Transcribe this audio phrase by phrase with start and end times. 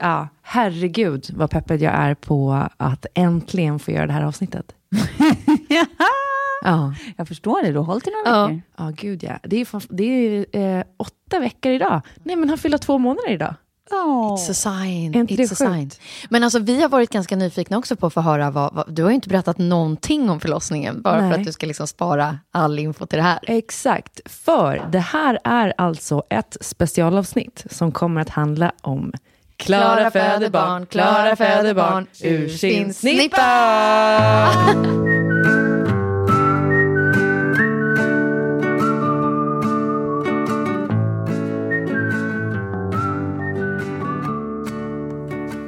[0.00, 4.72] Ja, herregud vad peppad jag är på att äntligen få göra det här avsnittet.
[6.64, 6.94] ja.
[7.16, 8.62] Jag förstår det, du har hållit i några Ja, veckor.
[8.76, 9.38] ja gud ja.
[9.42, 10.46] Det är, fan- det är
[10.78, 12.00] eh, åtta veckor idag.
[12.22, 13.54] Nej, men han fyller två månader idag.
[13.90, 15.14] It's a sign.
[15.14, 15.90] Inte It's a sign.
[16.30, 19.02] Men alltså, vi har varit ganska nyfikna också på att få höra vad, vad, du
[19.02, 21.38] har ju inte berättat någonting om förlossningen, bara för Nej.
[21.40, 23.38] att du ska liksom spara all info till det här.
[23.42, 29.12] Exakt, för det här är alltså ett specialavsnitt som kommer att handla om
[29.64, 34.50] Klara föder barn, Klara föder barn ur sin snippa.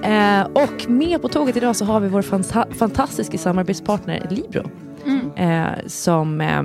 [0.03, 4.71] Eh, och med på tåget idag så har vi vår fanta- fantastiska samarbetspartner Libro.
[5.37, 6.63] Eh, som eh,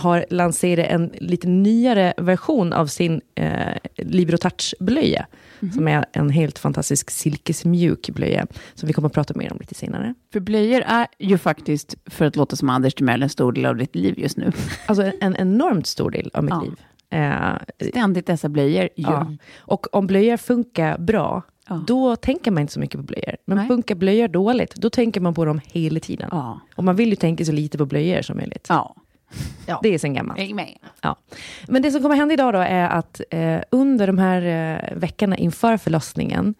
[0.00, 5.26] har lanserat en lite nyare version av sin eh, Libro Touch-blöja.
[5.74, 8.46] Som är en helt fantastisk silkesmjuk blöja.
[8.74, 10.14] Som vi kommer att prata mer om lite senare.
[10.32, 13.76] För blöjor är ju faktiskt, för att låta som Anders Timell, en stor del av
[13.76, 14.52] ditt liv just nu.
[14.86, 16.60] Alltså en enormt stor del av mitt Ja.
[16.60, 16.74] liv.
[17.10, 18.88] Eh, Ständigt dessa blöjor.
[18.94, 19.10] Ja.
[19.12, 19.36] Ja.
[19.58, 21.84] Och om blöjor funkar bra, Ja.
[21.86, 23.36] då tänker man inte så mycket på blöjor.
[23.44, 23.66] Men Nej.
[23.68, 26.28] funkar blöjor dåligt, då tänker man på dem hela tiden.
[26.32, 26.60] Ja.
[26.76, 28.66] Och man vill ju tänka så lite på blöjor som möjligt.
[28.68, 28.96] ja.
[29.82, 30.40] Det är sen gammalt.
[31.00, 31.16] Ja.
[31.68, 35.36] Men det som kommer hända idag då är att eh, under de här eh, veckorna
[35.36, 36.54] inför förlossningen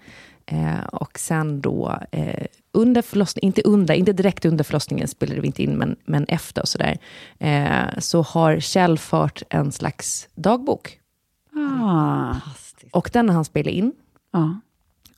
[0.46, 5.46] eh, och sen då eh, under förlossningen, inte under, inte direkt under förlossningen spelade vi
[5.46, 6.98] inte in, men, men efter och sådär,
[7.38, 10.98] eh, så har Kjell fört en slags dagbok.
[11.82, 12.34] Ah.
[12.92, 13.92] Och den har han spelat in.
[14.32, 14.60] Ja.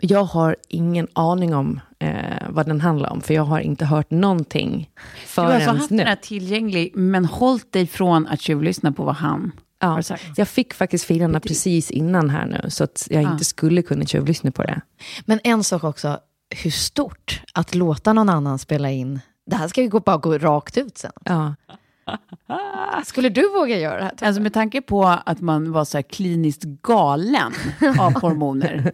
[0.00, 2.12] Jag har ingen aning om eh,
[2.48, 4.90] vad den handlar om, för jag har inte hört någonting
[5.34, 5.96] Du har alltså förrän haft nu.
[5.96, 10.24] den här tillgänglig, men hållit dig från att tjuvlyssna på vad han Ja, har sagt.
[10.36, 14.50] jag fick faktiskt filerna precis innan här nu, så att jag inte skulle kunna tjuvlyssna
[14.50, 14.80] på det.
[15.24, 16.18] Men en sak också,
[16.62, 19.20] hur stort att låta någon annan spela in.
[19.46, 21.12] Det här ska ju gå, bara gå rakt ut sen.
[21.24, 21.54] Ja.
[23.04, 24.26] Skulle du våga göra det här?
[24.28, 27.52] Alltså med tanke på att man var så här kliniskt galen
[28.00, 28.92] av hormoner,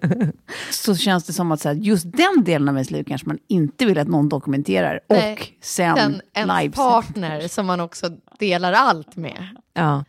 [0.70, 3.38] så känns det som att så här, just den delen av ens liv kanske man
[3.48, 5.00] inte vill att någon dokumenterar.
[5.08, 6.74] Nej, och sen Den, ens live.
[6.74, 9.46] partner som man också delar allt med.
[9.74, 10.04] Ja.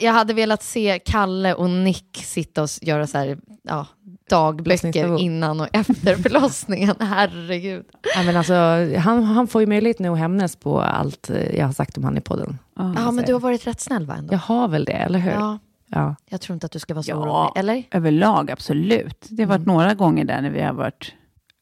[0.00, 3.86] Jag hade velat se Kalle och Nick sitta och göra så här, ja,
[4.28, 6.94] dagböcker innan och efter förlossningen.
[7.00, 7.84] Herregud.
[8.16, 8.54] Ja, men alltså,
[8.98, 12.04] han, han får ju möjlighet nu att hämnas på allt eh, jag har sagt om
[12.04, 12.58] han i podden.
[12.76, 14.14] Ja, men du har varit rätt snäll va?
[14.18, 14.34] Ändå?
[14.34, 15.30] Jag har väl det, eller hur?
[15.30, 15.58] Ja,
[15.88, 16.16] Ja.
[16.28, 17.16] jag tror inte att du ska vara så Ja.
[17.16, 17.60] orolig.
[17.60, 17.82] Eller?
[17.90, 19.26] Överlag, absolut.
[19.30, 21.12] Det har varit några gånger där när vi har varit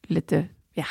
[0.07, 0.85] lite, ja,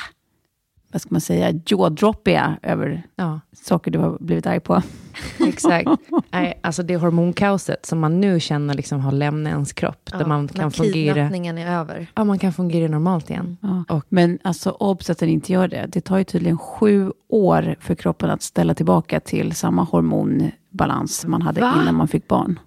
[0.95, 4.83] vad ska man säga, jaw-droppiga över ja, saker du har blivit arg på.
[5.47, 5.89] exakt.
[6.31, 10.41] Nej, alltså det hormonkaoset som man nu känner liksom har lämnat ens kropp, där man
[10.43, 12.07] när kan fungera kidnappningen är över.
[12.15, 13.57] ja, man kan fungera normalt igen.
[13.61, 13.85] Ja.
[13.89, 15.87] Och- Men alltså obs att den inte gör det.
[15.89, 21.43] Det tar ju tydligen sju år för kroppen att ställa tillbaka till samma hormonbalans man
[21.43, 21.75] hade Va?
[21.83, 22.59] innan man fick barn.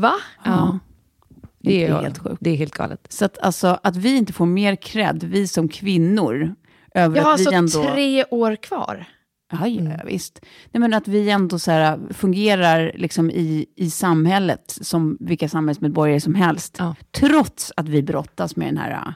[0.00, 0.12] Va?
[0.44, 0.78] Ja.
[1.58, 2.36] Det Det är, är helt sjukt.
[2.40, 3.06] Det är helt galet.
[3.08, 6.54] Så att, alltså, att vi inte får mer cred, vi som kvinnor,
[6.94, 7.92] över Jag har att vi alltså ändå...
[7.92, 9.06] tre år kvar.
[9.52, 10.40] Ja, ja visst.
[10.72, 16.20] Nej, men att vi ändå så här, fungerar liksom i, i samhället som vilka samhällsmedborgare
[16.20, 16.76] som helst.
[16.78, 16.94] Ja.
[17.10, 19.12] Trots att vi brottas med den här uh,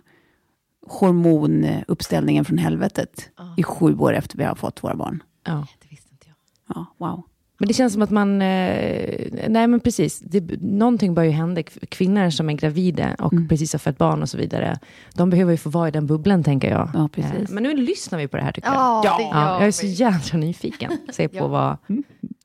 [0.86, 5.22] hormonuppställningen från helvetet i sju år efter vi har fått våra barn.
[5.44, 5.66] Ja.
[5.80, 6.36] Det visste inte jag.
[6.76, 7.24] Ja, wow.
[7.60, 11.62] Men det känns som att man, eh, nej men precis, det, någonting bör ju hända.
[11.88, 13.48] Kvinnor som är gravida och Mm.
[13.48, 14.78] precis har fött barn och så vidare,
[15.14, 16.90] de behöver ju få vara i den bubblan tänker jag.
[16.94, 17.32] Ja, precis.
[17.32, 19.18] Eh, men nu lyssnar vi på det här tycker Ja, jag.
[19.18, 20.92] det gör Ja, jag är så jädra nyfiken.
[21.12, 21.76] Se på vad...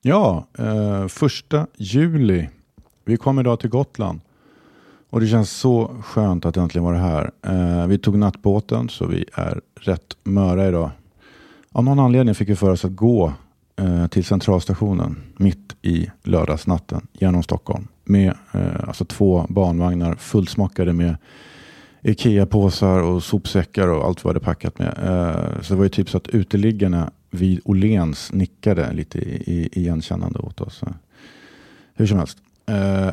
[0.02, 2.48] Ja, eh, första juli.
[3.04, 4.20] Vi kom idag till Gotland.
[5.10, 7.30] Och det känns så skönt att äntligen vara här.
[7.46, 10.90] Eh, vi tog nattbåten så vi är rätt möra idag.
[11.72, 13.32] Av någon anledning fick vi för oss att gå
[13.76, 17.88] Eh, till centralstationen mitt i lördagsnatten genom Stockholm.
[18.04, 21.16] Med eh, alltså två barnvagnar fullsmockade med
[22.02, 24.98] Ikea-påsar och sopsäckar och allt vad det packat med.
[25.02, 29.68] Eh, så det var ju typ så att uteliggarna vid Åhléns nickade lite i, i,
[29.72, 30.82] igenkännande åt oss.
[31.94, 32.38] Hur som helst.
[32.66, 33.10] Eh,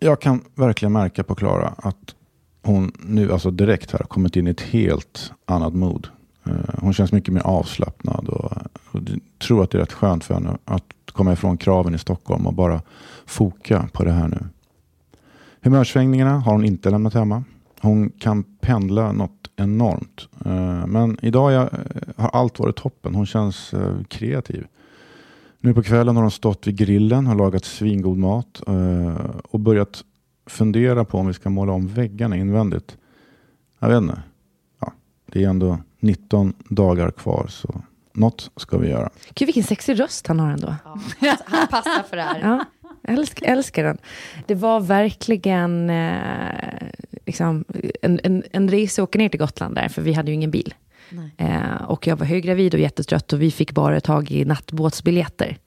[0.00, 2.14] jag kan verkligen märka på Klara att
[2.62, 6.08] hon nu alltså direkt här har kommit in i ett helt annat mod.
[6.50, 8.52] Eh, hon känns mycket mer avslappnad och,
[8.90, 11.98] och jag tror att det är rätt skönt för henne att komma ifrån kraven i
[11.98, 12.82] Stockholm och bara
[13.26, 14.38] foka på det här nu.
[15.60, 17.44] Humörsvängningarna har hon inte lämnat hemma.
[17.80, 20.28] Hon kan pendla något enormt.
[20.44, 21.68] Eh, men idag eh,
[22.16, 23.14] har allt varit toppen.
[23.14, 23.74] Hon känns
[24.08, 24.66] kreativ.
[25.60, 28.62] Nu på kvällen har hon stått vid grillen och lagat svingod mat
[29.42, 30.04] och börjat
[30.46, 32.96] fundera på om vi ska måla om väggarna invändigt.
[33.78, 34.22] Jag vet inte.
[34.80, 34.92] Ja,
[35.26, 37.82] det är ändå 19 dagar kvar så
[38.12, 39.10] något ska vi göra.
[39.34, 40.74] Gud vilken sexig röst han har ändå.
[41.20, 41.36] Ja.
[41.44, 42.40] Han passar för det här.
[43.02, 43.98] Ja, älsk, älskar den.
[44.46, 46.88] Det var verkligen eh,
[47.26, 47.64] liksom,
[48.02, 50.50] en, en, en resa att åka ner till Gotland där, för vi hade ju ingen
[50.50, 50.74] bil.
[51.10, 51.30] Nej.
[51.36, 55.58] Eh, och jag var höggravid och jättetrött och vi fick bara tag i nattbåtsbiljetter.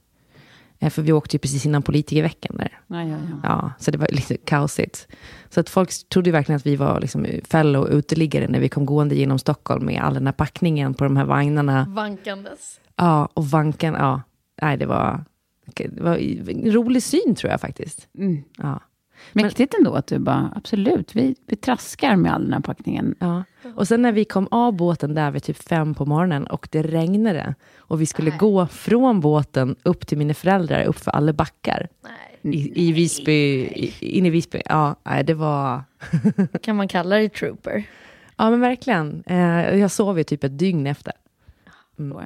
[0.83, 2.79] Eh, för vi åkte ju precis innan politikerveckan där.
[2.87, 3.39] Ja, ja, ja.
[3.43, 5.07] Ja, så det var lite kaosigt.
[5.49, 9.15] Så att folk trodde verkligen att vi var liksom fellow uteliggare när vi kom gående
[9.15, 11.85] genom Stockholm med all den här packningen på de här vagnarna.
[11.89, 12.79] Vankandes.
[12.95, 14.21] Ja, och vanken, ja.
[14.61, 15.25] Nej, det var,
[15.65, 16.17] det var
[16.49, 18.07] en rolig syn tror jag faktiskt.
[18.17, 18.43] Mm.
[18.57, 18.81] Ja.
[19.33, 23.15] Mäktigt ändå att du bara, absolut, vi, vi traskar med all den här packningen.
[23.19, 23.43] Ja.
[23.75, 26.83] Och sen när vi kom av båten där vid typ fem på morgonen och det
[26.83, 28.39] regnade och vi skulle Nej.
[28.39, 32.55] gå från båten upp till mina föräldrar upp för alla backar Nej.
[32.55, 34.61] i, i Visby, i, in i Visby.
[34.65, 35.81] Ja, nej, det var...
[36.61, 37.83] Kan man kalla det trooper?
[38.37, 39.23] Ja, men verkligen.
[39.25, 41.13] Eh, jag sov ju typ ett dygn efter.
[41.65, 42.21] Ja.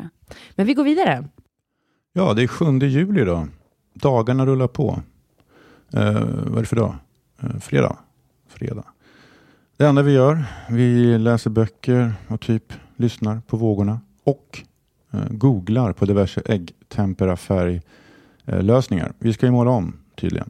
[0.56, 1.28] Men vi går vidare.
[2.14, 3.48] Ja, det är 7 juli idag.
[3.94, 5.02] Dagarna rullar på.
[5.94, 6.96] Eh, vad är det för dag?
[7.42, 7.98] Eh, fredag.
[8.48, 8.84] Fredag.
[9.78, 14.64] Det enda vi gör, vi läser böcker och typ lyssnar på vågorna och
[15.12, 19.06] eh, googlar på diverse äggtemperafärglösningar.
[19.06, 20.50] Eh, vi ska ju måla om tydligen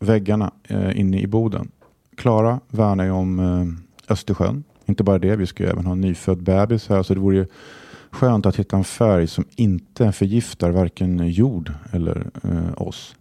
[0.00, 1.70] väggarna eh, inne i boden.
[2.16, 3.66] Klara värnar ju om eh,
[4.12, 4.64] Östersjön.
[4.86, 7.36] Inte bara det, vi ska ju även ha en nyfödd bebis här så det vore
[7.36, 7.46] ju
[8.10, 13.14] skönt att hitta en färg som inte förgiftar varken jord eller eh, oss.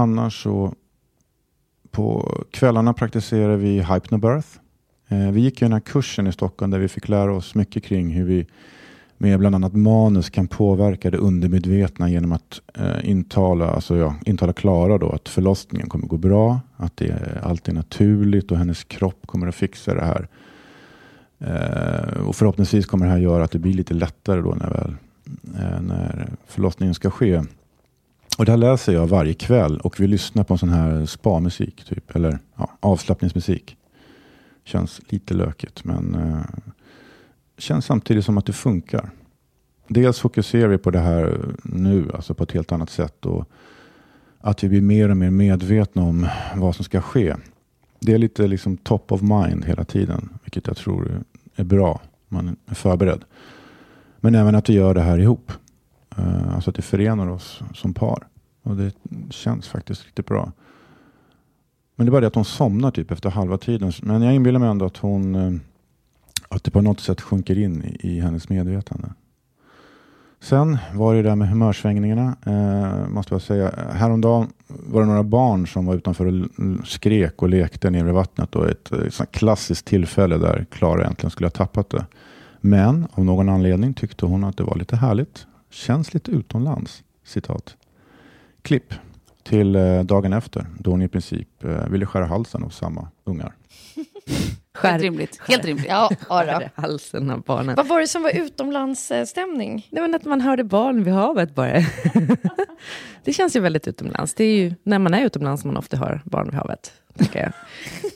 [0.00, 0.74] Annars så
[1.90, 4.48] på kvällarna praktiserar vi hypnobirth.
[5.08, 7.84] Eh, vi gick ju den här kursen i Stockholm där vi fick lära oss mycket
[7.84, 8.46] kring hur vi
[9.18, 14.52] med bland annat manus kan påverka det undermedvetna genom att eh, intala, alltså ja, intala
[14.52, 18.84] Klara då att förlossningen kommer gå bra, att det är, allt är naturligt och hennes
[18.84, 20.28] kropp kommer att fixa det här.
[21.38, 24.94] Eh, och förhoppningsvis kommer det här göra att det blir lite lättare då när, väl,
[25.58, 27.42] eh, när förlossningen ska ske.
[28.40, 31.84] Och det här läser jag varje kväll och vi lyssnar på en sån här spa-musik,
[31.84, 33.76] typ, eller ja, avslappningsmusik.
[34.64, 36.60] Känns lite lökigt men eh,
[37.58, 39.10] känns samtidigt som att det funkar.
[39.88, 43.44] Dels fokuserar vi på det här nu, alltså på ett helt annat sätt och
[44.38, 47.34] att vi blir mer och mer medvetna om vad som ska ske.
[48.00, 51.22] Det är lite liksom top of mind hela tiden, vilket jag tror
[51.56, 52.00] är bra.
[52.28, 53.24] Man är förberedd.
[54.20, 55.52] Men även att vi gör det här ihop.
[56.16, 58.29] Eh, alltså att det förenar oss som par.
[58.62, 58.94] Och det
[59.30, 60.52] känns faktiskt riktigt bra.
[61.96, 63.92] Men det är bara det att hon somnar typ efter halva tiden.
[64.02, 65.52] Men jag inbillar mig ändå att hon eh,
[66.48, 69.08] att det på något sätt sjunker in i, i hennes medvetande.
[70.40, 72.36] Sen var det där med humörsvängningarna.
[72.46, 73.74] Eh, måste jag säga.
[73.92, 76.48] Häromdagen var det några barn som var utanför och
[76.86, 78.56] skrek och lekte nere vid vattnet.
[78.56, 82.06] Och ett, eh, ett klassiskt tillfälle där Klara äntligen skulle ha tappat det.
[82.60, 85.46] Men av någon anledning tyckte hon att det var lite härligt.
[85.70, 87.02] Känns lite utomlands.
[87.24, 87.76] Citat.
[88.62, 88.94] Klipp
[89.42, 93.52] till eh, dagen efter då hon i princip eh, ville skära halsen av samma ungar.
[94.82, 95.40] Helt rimligt.
[95.48, 95.86] Helt rimligt.
[95.88, 96.44] Ja, ja.
[96.44, 97.74] Skär halsen av barnen.
[97.76, 99.88] Vad var det som var utomlandsstämning?
[99.90, 101.72] Det var att man hörde barn vid havet bara.
[103.24, 104.34] det känns ju väldigt utomlands.
[104.34, 106.92] Det är ju när man är utomlands man ofta hör barn vid havet.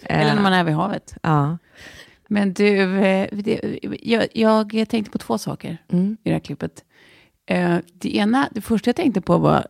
[0.03, 1.15] Eller när man är vid havet.
[1.23, 1.59] Ja.
[2.29, 3.79] Men du, eh, det,
[4.33, 6.17] jag, jag tänkte på två saker Mm.
[6.25, 6.85] i det här klippet.
[7.93, 9.67] Det ena, det första jag tänkte på var,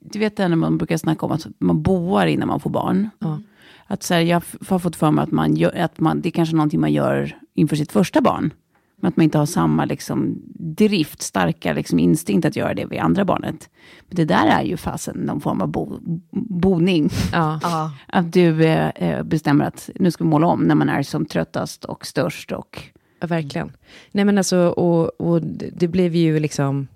[0.00, 3.10] du vet det när man brukar snacka om att man boar innan man får barn.
[3.18, 3.40] Ja.
[3.86, 6.30] Att så här, jag har fått för mig att, man gör, att man, det är
[6.30, 8.52] kanske någonting man gör inför sitt första barn.
[9.00, 12.98] Men att man inte har samma liksom, drift, starka liksom, instinkt att göra det vid
[12.98, 13.70] andra barnet.
[14.08, 15.98] Men det där är ju fasen någon form av bo,
[16.30, 17.10] boning.
[17.32, 17.60] Ja.
[17.62, 17.92] Ja.
[18.06, 21.26] Att du eh, eh, bestämmer att nu ska vi måla om när man är som
[21.26, 22.52] tröttast och störst.
[22.52, 22.82] Och,
[23.20, 23.72] Ja, verkligen.
[24.12, 25.42] Nej men alltså, och, och
[25.72, 26.88] det blev ju liksom,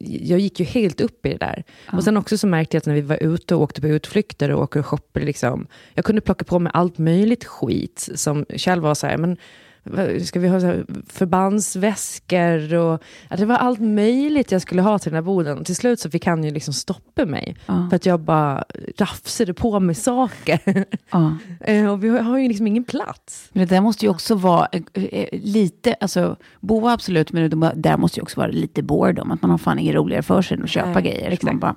[0.00, 1.64] jag gick ju helt upp i det där.
[1.92, 4.50] Och sen också så märkte jag att när vi var ute och åkte på utflykter
[4.50, 8.82] och åkte och shoppade, liksom, jag kunde plocka på mig allt möjligt skit som själv
[8.82, 9.36] var så här, men
[10.24, 14.98] ska vi ha så här förbandsväskor och att det var allt möjligt jag skulle ha
[14.98, 15.64] till den här boden.
[15.64, 17.56] Till slut så fick han ju liksom stoppa mig.
[17.66, 17.86] Ja.
[17.90, 18.64] För att jag bara
[18.98, 20.84] rafsade på mig saker.
[21.10, 21.36] ja.
[21.60, 23.48] Eh, och vi har, ju liksom ingen plats.
[23.52, 27.72] Men det där måste ju också vara eh, eh, lite, alltså boa absolut, men det
[27.74, 29.30] där måste ju också vara lite boredom.
[29.30, 31.30] Att man har fan inget roligare för sig än att köpa Nej, grejer.
[31.30, 31.42] Exakt.
[31.42, 31.74] Man bara,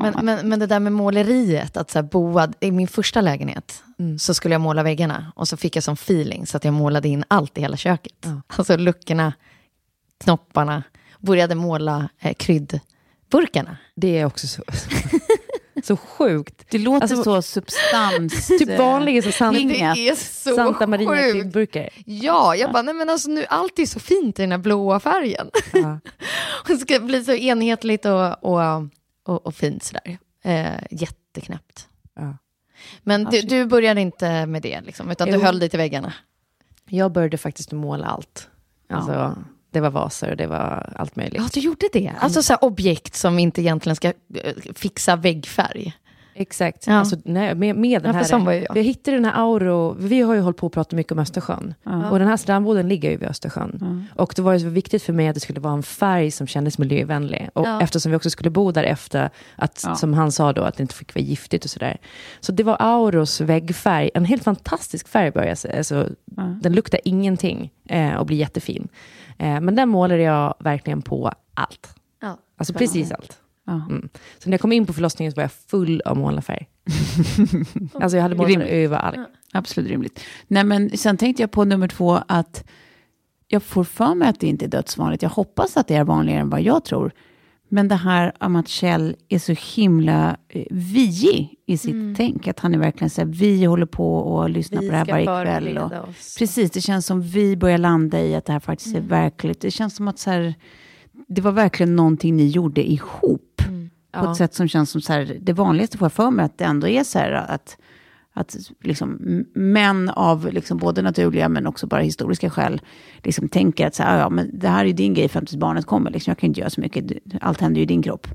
[0.00, 3.82] Men, men, men det där med måleriet, att så här boa, i min första lägenhet
[4.00, 4.18] Mm.
[4.18, 7.08] så skulle jag måla väggarna och så fick jag som feeling så att jag målade
[7.08, 8.16] in allt i hela köket.
[8.20, 8.42] Ja.
[8.46, 9.32] Alltså luckorna,
[10.24, 10.82] knopparna,
[11.18, 13.76] började måla eh, kryddburkarna.
[13.94, 14.62] Det är också så,
[15.84, 16.66] så sjukt.
[16.70, 18.46] det låter Alltså, så substans...
[18.58, 19.94] Typ vanligen så sant, Inget.
[19.94, 21.88] Det är så Santa Maria kryddburkar.
[22.04, 25.00] Ja, jag bara, nej men alltså nu, allt är så fint i den här blåa
[25.00, 25.50] färgen.
[25.72, 26.00] Ja.
[26.62, 28.60] Och det ska bli så enhetligt och, och,
[29.24, 30.18] och, och fint sådär.
[30.44, 31.89] Eh, jätteknäppt.
[32.80, 32.98] Ja.
[33.02, 35.40] Men du, du började inte med det, liksom, utan du Jo.
[35.40, 36.12] höll dig till väggarna.
[36.88, 38.48] Jag började faktiskt måla allt.
[38.88, 39.36] Alltså,
[39.70, 41.40] Det var vaser och det var allt möjligt.
[41.42, 42.12] Ja, du gjorde det.
[42.20, 45.92] Alltså så objekt som inte egentligen ska eh, fixa väggfärg.
[46.34, 46.86] Exakt.
[46.86, 46.92] Ja.
[46.94, 48.76] Alltså, nej, med, med den Ja, här, sån var ju jag.
[48.76, 51.74] Jag hittade den här Auro, vi har ju hållit på att prata mycket om Östersjön.
[52.10, 54.06] Och den här strandboden ligger ju vid Östersjön.
[54.16, 56.46] Och det var ju så viktigt för mig att det skulle vara en färg som
[56.46, 57.48] kändes miljövänlig.
[57.54, 57.82] Och Ja.
[57.82, 59.94] eftersom vi också skulle bo där efter, att, Ja.
[59.94, 61.96] som han sa då, att det inte fick vara giftigt och sådär.
[62.40, 65.76] Så det var Auros väggfärg, en helt fantastisk färg började.
[65.76, 66.08] Alltså,
[66.62, 68.88] Den luktar ingenting eh, och blir jättefin.
[69.38, 71.94] Eh, men den målade jag verkligen på allt.
[72.22, 72.38] Ja.
[72.56, 73.39] Alltså precis allt.
[73.70, 73.86] Ja.
[73.90, 74.08] Mm.
[74.38, 76.68] Så när jag kom in på förlossningen så var jag full av målarfärg.
[77.94, 78.68] alltså jag hade målat Rimligt.
[78.68, 79.18] överallt.
[79.52, 80.20] Absolut rimligt.
[80.48, 82.64] Nej, men sen tänkte jag på nummer två att
[83.48, 85.22] jag får för mig att det inte är dödsvanligt.
[85.22, 87.12] Jag hoppas att det är vanligare än vad jag tror.
[87.72, 90.66] Men det här om att Kjell är så himla eh,
[91.66, 92.48] i sitt tänk.
[92.48, 95.44] Att han är verkligen så här, vi håller på och lyssnar på det här varje
[95.44, 95.78] kväll.
[95.78, 96.36] Och, oss.
[96.38, 99.60] precis, det känns som vi börjar landa i att det här faktiskt är verkligt.
[99.60, 100.54] Det känns som att så här,
[101.28, 103.49] det var verkligen någonting ni gjorde ihop.
[104.12, 104.30] På Ja.
[104.30, 106.64] ett sätt som känns som så här, det vanligaste får jag för mig att det
[106.64, 107.76] ändå är så här att,
[108.32, 109.18] att liksom,
[109.54, 112.80] män av liksom både naturliga men också bara historiska skäl
[113.22, 115.46] liksom tänker att så här, "Ah, ja, men det här är ju din grej fram
[115.46, 116.10] tills barnet kommer.
[116.10, 117.04] Liksom, jag kan inte göra så mycket,
[117.40, 118.26] allt händer ju i din kropp.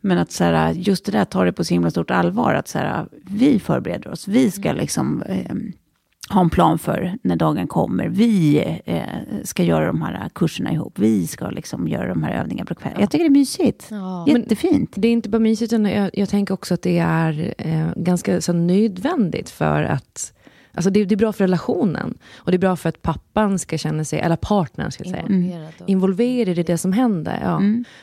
[0.00, 2.54] Men att så här, just det där tar det på så himla stort allvar.
[2.54, 4.28] Att så här, vi förbereder oss.
[4.28, 5.56] Vi ska liksom eh,
[6.28, 8.08] ha en plan för när dagen kommer.
[8.08, 9.02] Vi eh,
[9.44, 10.98] ska göra de här kurserna ihop.
[10.98, 13.00] Vi ska liksom göra de här övningarna på kvällen.
[13.00, 13.86] Jag tycker det är mysigt.
[13.90, 14.24] Ja.
[14.28, 14.92] Jättefint.
[14.94, 18.40] Det är inte bara mysigt, utan jag, jag tänker också att det är eh, ganska
[18.40, 20.32] så nödvändigt för att
[20.76, 22.18] Alltså det, det är bra för relationen.
[22.36, 25.22] Och det är bra för att pappan ska känna sig, eller partnern ska jag säga,
[25.28, 27.38] Involverad och- involverad i det som händer.
[27.42, 27.60] Ja.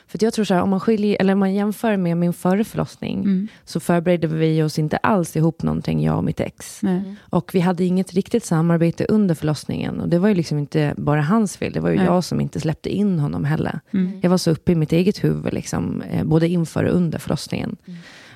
[0.07, 2.33] För att jag tror så här, om man, skiljer, eller om man jämför med min
[2.33, 6.79] förra förlossning, så förberedde vi oss inte alls ihop någonting, jag och mitt ex.
[6.81, 7.15] Nej.
[7.21, 9.99] Och vi hade inget riktigt samarbete under förlossningen.
[9.99, 12.59] Och det var ju liksom inte bara hans fel, det var ju jag som inte
[12.59, 13.79] släppte in honom heller.
[14.21, 17.75] Jag var så uppe i mitt eget huvud, liksom, eh, både inför och under förlossningen.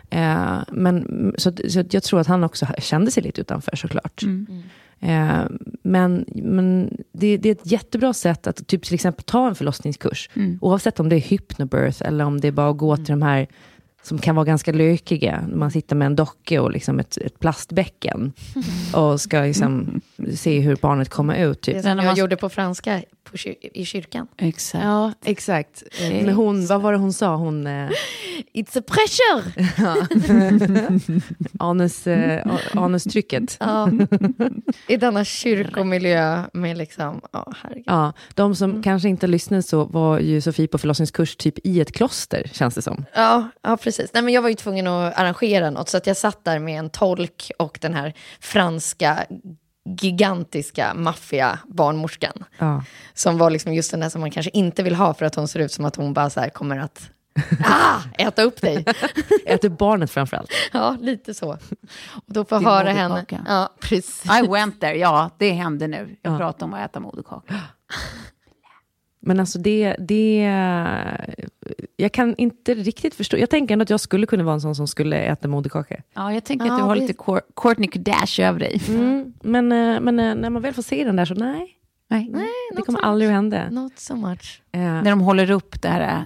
[0.10, 4.22] Eh, men, så, så att jag tror att han också kände sig lite utanför såklart.
[5.00, 5.42] Eh,
[5.84, 10.30] men men det, det är ett jättebra sätt att typ till exempel ta en förlossningskurs.
[10.62, 13.48] Oavsett om det är hypnobirth eller om det är bara att gå till de här
[14.04, 15.44] som kan vara ganska lökiga.
[15.54, 18.34] Man sitter med en docka och liksom ett, ett plastbäcken.
[18.96, 20.02] Och ska liksom
[20.36, 21.62] se hur barnet kommer ut.
[21.62, 21.76] Typ.
[21.76, 24.28] Det Sen som när jag man- gjorde på franska på kyr- i kyrkan.
[24.38, 24.84] Exakt.
[24.84, 25.84] Ja, exakt.
[26.12, 27.36] Men hon, vad var det hon sa?
[27.36, 27.90] Hon, eh,
[28.54, 29.44] It's a pressure!
[31.60, 33.58] anus, eh, anustrycket.
[33.60, 33.90] Ja.
[34.88, 37.84] I denna kyrkomiljö med liksom, ja herregud.
[37.88, 41.92] Ja, de som kanske inte lyssnade så var ju Sofie på förlossningskurs typ i ett
[41.92, 43.06] kloster, känns det som.
[43.14, 44.14] Ja, ja, precis.
[44.14, 46.80] Nej, men jag var ju tvungen att arrangera något, så att jag satt där med
[46.80, 49.26] en tolk och den här franska
[50.02, 52.44] gigantiska maffia barnmorskan.
[52.58, 52.84] Ja.
[53.14, 55.48] Som var liksom just den där som man kanske inte vill ha för att hon
[55.48, 57.10] ser ut som att hon bara så här kommer att
[57.66, 58.86] ah, äta upp dig.
[59.46, 60.52] Äter barnet framförallt.
[60.74, 61.52] Ja, lite så.
[62.12, 63.26] Och då får höra henne.
[63.48, 64.26] Ja, precis.
[64.44, 66.18] I went there, ja det hände nu.
[66.22, 66.38] Jag Ja.
[66.38, 67.56] pratar om att äta moderkaka.
[69.20, 70.42] Men alltså det, det...
[71.96, 73.38] Jag kan inte riktigt förstå.
[73.38, 76.02] Jag tänker ändå att jag skulle kunna vara en sån som skulle äta moderkaka.
[76.14, 78.82] Ja, jag tänker att Ja, du har det- lite Cour- Courtney Kardashian över dig.
[78.90, 79.34] Mm.
[79.44, 81.74] Men, eh, men eh, när man väl får se den där så nej,
[82.10, 82.30] Nej.
[82.34, 83.70] Nej, det kommer so aldrig att hända.
[83.70, 84.62] Not so much.
[84.72, 86.26] Eh, När de håller upp det här,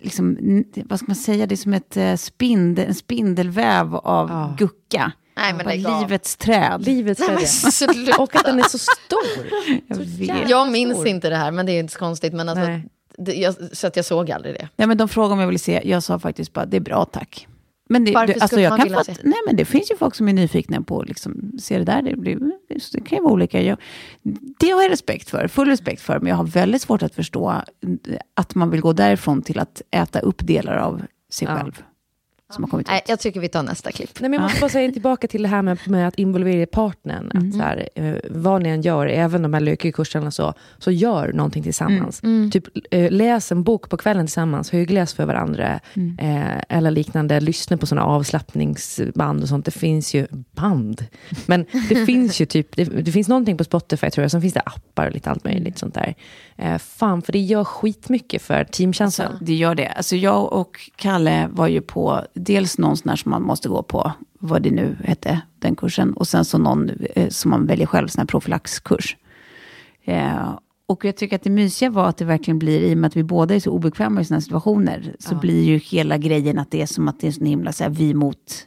[0.00, 4.28] liksom, n- vad ska man säga, det är som ett eh, spindel, en spindelväv av
[4.30, 4.54] Ja.
[4.58, 5.12] gucka.
[5.36, 6.84] Nej, men Bara livets träd.
[6.86, 7.72] Livets Nej, men färg.
[7.72, 8.22] sluta.
[8.22, 9.46] Och att den är så stor.
[9.88, 11.06] Jag Så Jag minns stor.
[11.08, 12.32] inte det här, men det är inte så konstigt.
[12.32, 12.88] Men alltså, Nej.
[13.18, 14.68] det, jag, så att jag såg aldrig det.
[14.76, 17.04] Nej, men de frågade om jag ville se, jag sa faktiskt bara, det är bra
[17.04, 17.48] tack.
[17.88, 19.20] Men det, Varför det, alltså man vilja fatta, se?
[19.24, 22.02] nej men det finns ju folk som är nyfikna på att liksom, se det där.
[22.02, 22.38] Det, blir,
[22.92, 23.62] det kan ju vara olika.
[23.62, 23.78] Jag,
[24.58, 26.18] det har jag respekt för, full respekt för.
[26.18, 27.62] Men jag har väldigt svårt att förstå
[28.34, 31.56] att man vill gå därifrån till att äta upp delar av sig Ja.
[31.56, 31.82] själv.
[32.54, 33.08] Som har kommit Nej, ut.
[33.08, 34.20] jag tycker vi tar nästa klipp.
[34.20, 37.30] Nej, men jag måste bara säga tillbaka till det här med, med att involvera partnern.
[37.34, 41.32] Att så här, eh, vad ni än gör, även de här lökkurserna så, så gör
[41.32, 42.22] någonting tillsammans.
[42.52, 45.80] Typ eh, läs en bok på kvällen tillsammans, högläs för varandra.
[46.18, 49.64] Eh, eller liknande, lyssna på sådana avslappningsband och sånt.
[49.64, 51.06] Det finns ju band.
[51.46, 54.54] Men det finns ju typ, det, det finns någonting på Spotify tror jag, sen finns
[54.54, 56.14] det appar och lite allt möjligt sånt där.
[56.56, 59.28] Eh, fan, för det gör skitmycket för teamkänslan.
[59.28, 59.88] Alltså, det gör det.
[59.88, 63.82] Alltså jag och Kalle var ju på dels någon sån här som man måste gå
[63.82, 66.12] på, vad det nu hette, den kursen.
[66.12, 69.16] Och sen så någon eh, som man väljer själv, sån här profylaxkurs.
[70.04, 73.08] Eh, och jag tycker att det mysiga var att det verkligen blir, i och med
[73.08, 76.70] att vi båda är så obekväma i här situationer, så blir ju hela grejen att
[76.70, 78.66] det är som att det är så himla så här, vi mot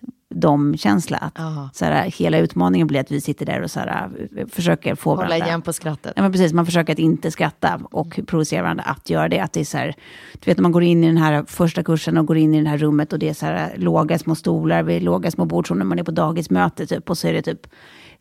[1.22, 4.10] Att, så här, hela utmaningen blir att vi sitter där och så här,
[4.52, 5.46] försöker få Hålla varandra...
[5.48, 6.14] igen på skrattet.
[6.16, 9.40] Ja, men precis, man försöker att inte skratta och provocera varandra att göra det.
[9.40, 9.96] Att det är så här,
[10.34, 12.64] du vet när man går in i den här första kursen och går in i
[12.64, 15.68] det här rummet och det är så här låga små stolar vid låga små bord
[15.68, 17.10] som när man är på dagismöte typ.
[17.10, 17.68] Och så är det typ,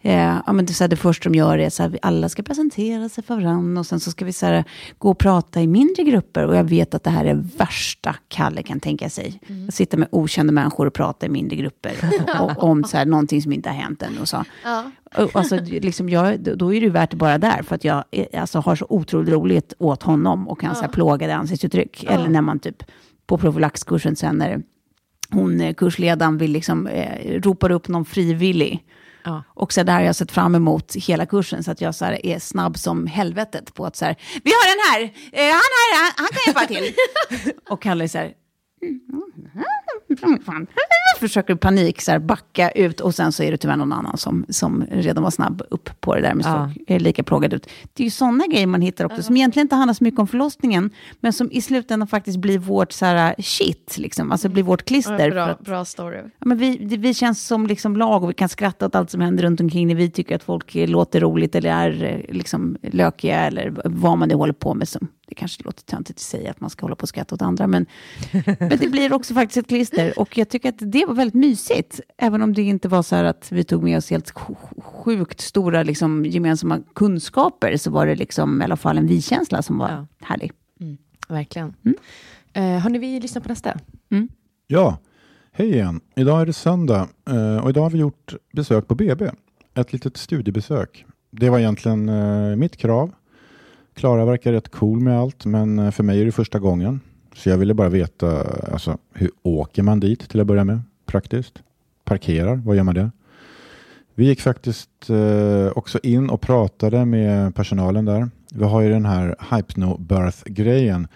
[0.07, 2.29] eh, ja men det, så här, det första de gör är så här, vi alla
[2.29, 4.64] ska presentera sig för varandra och sen så ska vi så här,
[4.99, 6.47] gå och prata i mindre grupper.
[6.47, 9.40] Och jag vet att det här är värsta Kalle kan tänka sig.
[9.69, 11.92] Att sitta med okända människor och prata i mindre grupper
[12.40, 14.19] och, och, om så här, någonting som inte har hänt än.
[14.19, 14.45] Och så.
[14.64, 14.90] Ja.
[15.16, 18.40] Och, Alltså, liksom jag, då är det värt det bara där, för att jag eh,
[18.40, 20.88] alltså, har så otroligt roligt åt honom och hans ja.
[20.88, 22.05] plågade ansiktsuttryck.
[22.09, 22.83] Eller när man typ
[23.27, 24.62] på profylaxkursen sen när
[25.31, 28.85] hon, eh, kursledaren vill liksom, eh, ropar upp någon frivillig.
[29.26, 29.42] Ja.
[29.54, 32.26] Och så där har jag sett fram emot hela kursen, så att jag så här,
[32.26, 36.02] är snabb som helvetet på att så här, vi har den här, eh, han här,
[36.02, 36.94] han, han kan hjälpa till.
[37.70, 38.32] och Kalle är så här,
[41.20, 44.16] försöker i panik så här backa ut och sen så är det tyvärr någon annan
[44.16, 46.70] som, som redan var snabb upp på det där med Ja.
[46.87, 47.68] är lika plågad ut.
[47.94, 50.26] Det är ju sådana grejer man hittar också, som egentligen inte handlar så mycket om
[50.26, 54.33] förlossningen, men som i slutändan faktiskt blir vårt så här, shit, liksom.
[54.33, 55.18] alltså blir vårt klister.
[55.18, 56.16] för Bra, att, bra story.
[56.16, 59.11] ja, men vi, det, vi känns som liksom lag och vi kan skratta åt allt
[59.11, 63.40] som händer runt omkring när vi tycker att folk låter roligt eller är liksom, lökiga
[63.40, 64.88] eller vad man nu håller på med.
[64.88, 67.42] Som, det kanske låter töntigt att säga att man ska hålla på och skratta åt
[67.42, 67.86] andra, men,
[68.58, 70.18] men det blir också faktiskt ett klister.
[70.18, 73.24] Och jag tycker att det var väldigt mysigt, även om det inte var så här
[73.24, 78.14] att vi tog med oss helt sj- sjukt stora liksom, gemensamma kunskaper, så var det
[78.14, 80.06] liksom i alla fall en vi-känsla som var Ja.
[80.26, 80.52] härlig.
[81.28, 81.74] Verkligen.
[82.52, 83.78] Eh, hörni, vi lyssnar på nästa.
[84.66, 84.98] Ja,
[85.52, 86.00] hej igen.
[86.16, 89.30] Idag är det söndag eh, och idag har vi gjort besök på BB.
[89.74, 91.04] Ett litet studiebesök.
[91.30, 93.12] Det var egentligen eh, mitt krav.
[93.96, 97.00] Klara verkar rätt cool med allt, men eh, för mig är det första gången.
[97.35, 100.80] Så jag ville bara veta, alltså, hur åker man dit till att börja med?
[101.06, 101.62] Praktiskt.
[102.04, 103.11] Parkerar, vad gör man det?
[104.14, 108.30] Vi gick faktiskt eh, också in och pratade med personalen där.
[108.54, 111.09] Vi har ju den här Hypnobirth-grejen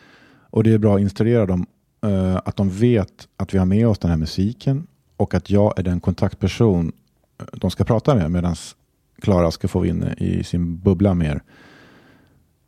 [0.50, 1.66] och det är bra att instruera dem
[2.04, 5.78] eh, att de vet att vi har med oss den här musiken och att jag
[5.78, 6.92] är den kontaktperson
[7.38, 8.54] eh, de ska prata med medan
[9.22, 11.42] Klara ska få vara inne i sin bubbla mer.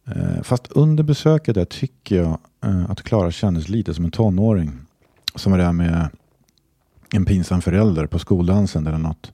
[0.04, 4.72] Eh, fast under besöket där tycker jag eh, att Klara kändes lite som en tonåring.
[5.34, 6.08] Som det där med
[7.14, 9.32] en pinsam förälder på skoldansen eller något.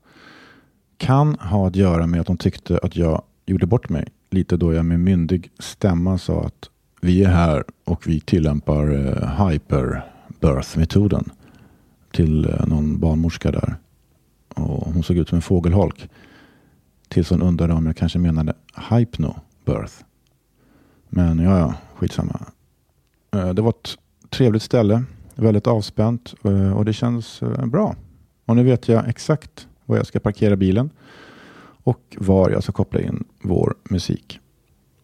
[0.96, 4.72] Kan ha att göra med att de tyckte att jag gjorde bort mig lite då
[4.72, 11.30] jag med myndig stämma sa att vi är här och vi tillämpar eh, hyperbirth-metoden
[12.10, 13.76] till någon barnmorska där.
[14.54, 16.08] Och hon såg ut som en fågelholk.
[17.08, 18.54] Tills hon undrade om jag kanske menade
[18.90, 20.04] hypnobirth.
[21.08, 22.40] Men ja, ja, skitsamma.
[23.34, 23.98] Eh, det var ett
[24.30, 25.04] trevligt ställe.
[25.34, 27.96] Väldigt avspänt eh, och det känns eh, bra.
[28.44, 30.90] Och nu vet jag exakt var jag ska parkera bilen.
[31.84, 34.40] och var jag ska koppla in vår musik.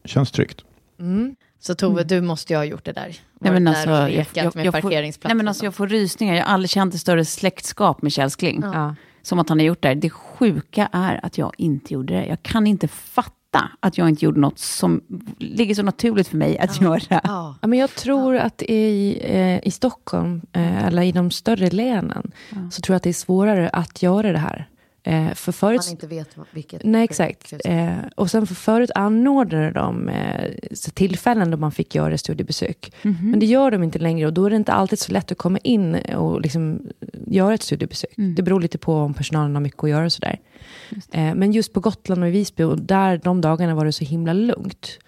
[0.05, 0.65] Känns tryggt.
[0.99, 1.37] Mm.
[1.61, 3.17] Så Tove, du måste ju ha gjort det där.
[3.41, 5.89] Nej, men där alltså, och jag, jag, med jag, får, nej, men alltså, jag får
[5.89, 6.35] rysningar.
[6.35, 8.61] Jag har aldrig känt ett större släktskap med Kjell Kling.
[8.63, 8.95] Ja.
[9.23, 9.95] Som att han har gjort det här.
[9.95, 12.27] Det sjuka är att jag inte gjorde det.
[12.27, 13.44] Jag kan inte fatta
[13.81, 15.01] att jag inte gjorde något som
[15.39, 17.01] ligger så naturligt för mig att göra.
[17.25, 17.55] Ja.
[17.63, 22.31] Ja, men jag tror att i, eh, i Stockholm, eh, eller i de större länen,
[22.71, 24.69] så tror jag att det är svårare att göra det här.
[25.07, 26.85] Eh, för förut, Man inte vet vad- vilket...
[26.85, 27.53] Nej, exakt.
[27.65, 32.93] Eh, och sen för förut anordnade de eh, så tillfällen då man fick göra studiebesök.
[33.03, 35.39] Men det gör de inte längre och då är det inte alltid så lätt att
[35.39, 36.81] komma in och liksom
[37.27, 38.11] göra ett studiebesök.
[38.17, 40.41] Det beror lite på om personalen har mycket att göra och sådär.
[41.13, 44.05] Eh, men just på Gotland och i Visby, och där de dagarna var det så
[44.05, 44.99] himla lugnt.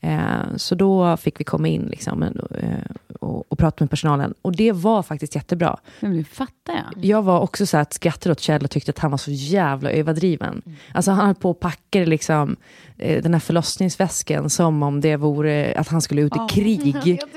[0.00, 2.30] Eh, så då fick vi komma in liksom, eh,
[3.20, 4.34] och, och prata med personalen.
[4.42, 5.78] Och det var faktiskt jättebra.
[6.00, 7.04] Men nu fattar jag.
[7.04, 9.90] Jag var också så att skrattade åt Kjell och tyckte att han var så jävla
[9.90, 10.62] överdriven.
[10.94, 12.56] Alltså han höll på och packade liksom,
[12.96, 17.20] eh, den här förlossningsväsken som om det vore att han skulle ut i krig.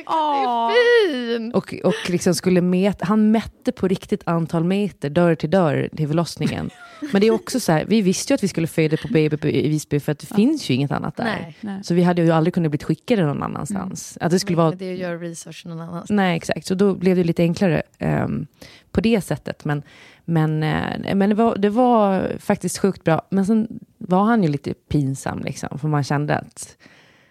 [1.54, 6.08] Och, och liksom skulle mäta, han mätte på riktigt antal meter dörr till dörr till
[6.08, 6.70] förlossningen.
[7.12, 9.50] Men det är också så här, vi visste ju att vi skulle föda på BB
[9.50, 11.24] i Visby för att det finns ju inget annat där.
[11.24, 11.58] Nej.
[11.62, 11.84] Nej.
[11.84, 14.18] Så vi hade ju aldrig kunnat bli skickade någon annanstans.
[14.22, 16.10] Att det skulle vara det göra research någon annanstans.
[16.10, 16.66] Nej, exakt.
[16.66, 18.48] Så då blev det lite enklare ehm,
[18.92, 19.66] på det sättet.
[19.66, 19.84] Men,
[20.26, 23.22] men, eh, men det, var, det var faktiskt sjukt bra.
[23.30, 26.78] Men sen var han ju lite pinsam, liksom, för man kände att...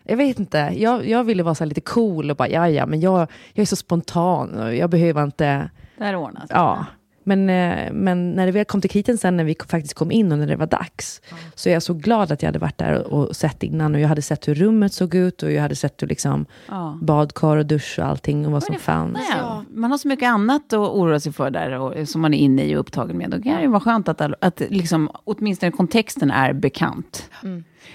[0.03, 3.01] Jag vet inte, jag, jag ville vara så lite cool och bara, ja, ja, men
[3.01, 3.21] jag,
[3.53, 5.71] jag är så spontan och jag behöver inte...
[5.99, 6.47] Det här ordnas.
[6.49, 6.87] Ja.
[7.31, 10.33] Men, eh, men när det väl kom till kriten sen när vi faktiskt kom in
[10.33, 11.21] och när det var dags,
[11.55, 13.95] så är jag så glad att jag hade varit där och, och sett innan.
[13.95, 16.99] Och jag hade sett hur rummet såg ut och jag hade sett hur liksom Ja.
[17.03, 19.19] badkar och dusch och allting och vad som fanns.
[19.39, 22.39] Ja, man har så mycket annat att oroa sig för där, och, som man är
[22.39, 23.31] inne i och upptagen med.
[23.31, 27.31] Då kan det vara skönt att, att liksom, åtminstone kontexten är bekant.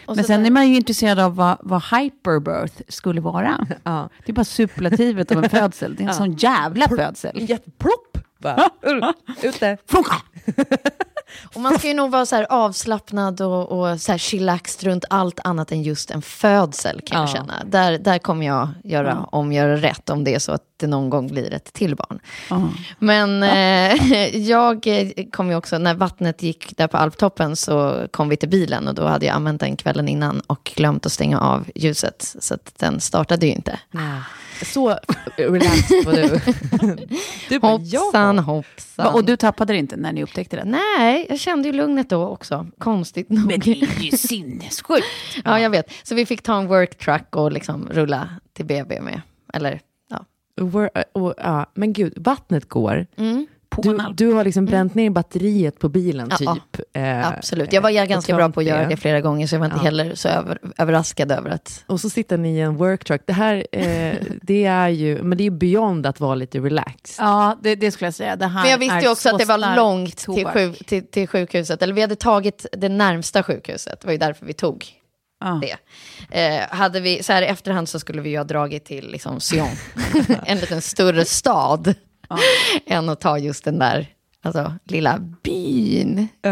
[0.05, 3.67] Och Men sen där- är man ju intresserad av vad, vad hyperbirth skulle vara.
[3.83, 4.09] Ja.
[4.25, 5.95] Det är bara superlativet av en födsel.
[5.95, 7.31] Det är en sån jävla födsel.
[7.49, 8.14] Jätteplopp!
[8.45, 9.77] Bara, ute.
[11.55, 15.05] Och man ska ju nog vara så här avslappnad och, och så här chillax runt
[15.09, 17.33] allt annat än just en födsel kan jag Ja.
[17.33, 17.53] känna.
[17.65, 21.09] Där, där kommer jag göra om göra rätt om det är så att det någon
[21.09, 22.19] gång blir ett till barn.
[22.49, 22.69] Ja.
[22.99, 28.29] Men eh, jag eh, kom ju också, när vattnet gick där på alptoppen så kom
[28.29, 31.39] vi till bilen och då hade jag använt den kvällen innan och glömt att stänga
[31.39, 32.35] av ljuset.
[32.39, 33.79] Så att den startade ju inte.
[34.61, 34.99] Så
[35.37, 36.39] relaxed var du.
[37.49, 38.41] du bara, Hoppsan, ja.
[38.41, 39.13] hoppsan.
[39.13, 40.65] Och du tappade det inte när ni upptäckte det?
[40.65, 42.67] Nej, jag kände ju lugnet då också.
[42.77, 43.45] Konstigt nog.
[43.47, 45.05] Men det är ju sinnessjukt.
[45.43, 45.91] Ja, jag vet.
[46.03, 49.21] Så vi fick ta en work truck och liksom rulla till BB med.
[49.53, 50.25] Eller, ja.
[50.61, 51.65] Wor- och, ja.
[51.73, 53.07] Men gud, vattnet går.
[53.17, 53.47] Mm.
[53.75, 54.17] På Du, en alp.
[54.17, 56.85] du har liksom bränt ner batteriet på bilen, Ja, typ.
[56.93, 57.73] Eh, Absolut.
[57.73, 59.77] Jag var ju ganska bra på att göra det flera gånger, så jag var inte
[59.77, 59.83] Ja.
[59.83, 61.83] heller så över, överraskad över att...
[61.87, 63.21] Och så sitter ni i en worktruck.
[63.25, 67.25] Det här, eh, det är ju, men det är beyond att vara lite relaxed.
[67.25, 68.35] Ja, det, det skulle jag säga.
[68.35, 70.53] Det här Men jag visste ju också så att det var långt till, tobak.
[70.53, 71.81] sju, till, till sjukhuset.
[71.81, 74.01] Eller vi hade tagit det närmsta sjukhuset.
[74.01, 74.85] Det var ju därför vi tog
[75.39, 75.61] Ja.
[75.61, 75.77] det.
[76.57, 79.39] Eh, hade vi, så här i efterhand så skulle vi ju ha dragit till liksom
[79.39, 79.67] Sion.
[80.45, 81.93] en liten större stad.
[82.85, 84.07] Än att ta just den där
[84.41, 86.27] alltså, lilla byn.
[86.41, 86.49] Ja.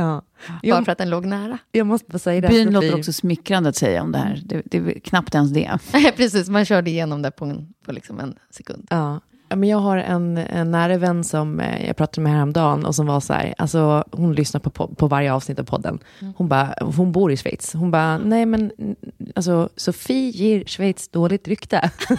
[0.48, 1.58] Bara Jag, för att den låg nära.
[1.72, 2.48] jag måste bara säga det.
[2.48, 4.42] Byn vi- låter också smickrande att säga om det här.
[4.46, 5.78] Det, det är knappt ens det.
[6.16, 8.88] Precis, man körde igenom det på, en, på liksom en sekund.
[8.90, 9.20] Ja.
[9.56, 13.06] Men jag har en, en nära vän som eh, jag pratade med häromdagen och som
[13.06, 16.00] var så här, alltså hon lyssnar på, på, varje avsnitt av podden.
[16.36, 17.74] Hon, bara, hon bor i Schweiz.
[17.74, 18.96] Hon bara, nej men mm,
[19.36, 21.92] alltså Sofie ger Schweiz dåligt rykte.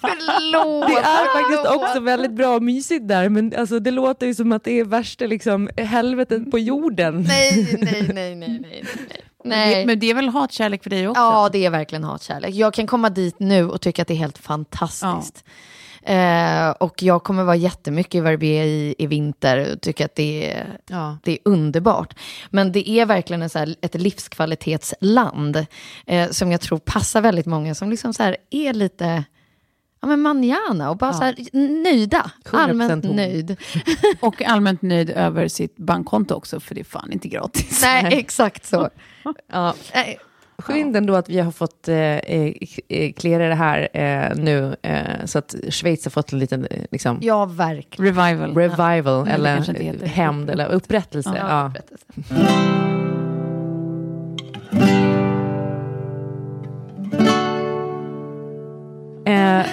[0.00, 0.88] Förlåt!
[0.88, 4.52] Det är faktiskt också väldigt bra och mysigt där, men alltså, det låter ju som
[4.52, 7.24] att det är värsta liksom, helvetet på jorden.
[7.28, 8.84] Nej, nej, nej, nej, nej.
[9.08, 9.24] nej.
[9.44, 9.86] Nej.
[9.86, 11.20] Men det är väl hatkärlek för dig också?
[11.20, 12.54] Ja, det är verkligen hatkärlek.
[12.54, 15.44] Jag kan komma dit nu och tycka att det är helt fantastiskt.
[16.06, 20.52] Eh, och jag kommer vara jättemycket i Verbier i, i vinter och tycka att det
[20.52, 21.18] är, Ja.
[21.22, 22.14] det är underbart.
[22.50, 25.66] Men det är verkligen en så här, ett livskvalitetsland
[26.06, 29.24] eh, som jag tror passar väldigt många som liksom så här är lite
[30.04, 31.34] ja, men manjana och bara så här,
[31.82, 32.30] nöjda.
[32.44, 33.56] 100% Allmänt nöjd.
[34.20, 37.82] Och allmänt nöjd över sitt bankkonto också, för det är fan inte gratis.
[37.82, 38.88] Nej, exakt så.
[39.52, 39.74] Ja.
[40.58, 45.38] Skönt ändå att vi har fått eh, eh, klära det här eh, nu, eh, så
[45.38, 48.14] att Schweiz har fått en liten eh, liksom, Ja, verkligen.
[48.14, 48.54] Revival.
[48.54, 51.32] revival, det eller hämnd, eller upprättelse.
[51.36, 51.68] Ja, Ja.
[51.68, 53.13] upprättelse.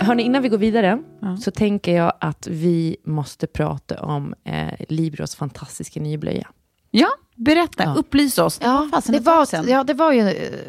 [0.03, 1.37] Hörni, innan vi går vidare Ja.
[1.37, 6.47] så tänker jag att vi måste prata om eh, Libros fantastiska nya blöja.
[6.91, 7.95] Ja, Berätta, Ja.
[7.97, 8.59] upplys oss.
[8.63, 10.59] Ja, det tag var, ja, det var ju eh,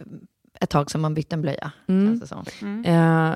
[0.61, 1.73] ett tag som man bytte en blöja.
[1.89, 2.19] Mm.
[2.19, 2.45] det som.
[2.85, 3.33] Eh,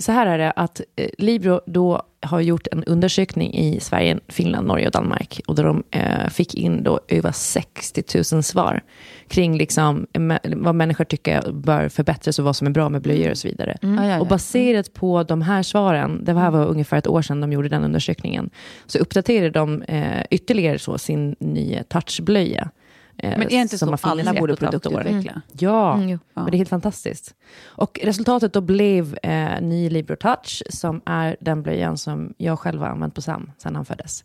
[0.00, 4.66] så här är det att eh, Libro då har gjort en undersökning i Sverige, Finland,
[4.66, 5.40] Norge och Danmark.
[5.46, 8.82] Och där de eh, fick in då över 60 000 svar
[9.28, 13.30] kring liksom, eh, vad människor tycker bör förbättras och vad som är bra med blöjor
[13.30, 13.76] och så vidare.
[13.80, 14.20] Ja, ja.
[14.20, 17.68] Och baserat på de här svaren, det här var ungefär ett år sedan de gjorde
[17.68, 18.50] den undersökningen,
[18.86, 22.70] så uppdaterade de eh, ytterligare så sin nya touchblöja.
[23.18, 25.42] Eh, Men är det inte som så alla borde produktutveckla?
[25.52, 27.34] Ja, Mm, men det är helt fantastiskt.
[27.64, 32.80] Och resultatet då blev eh, ny Libro Touch, som är den blöjan som jag själv
[32.80, 34.24] har använt på Sam sedan han föddes.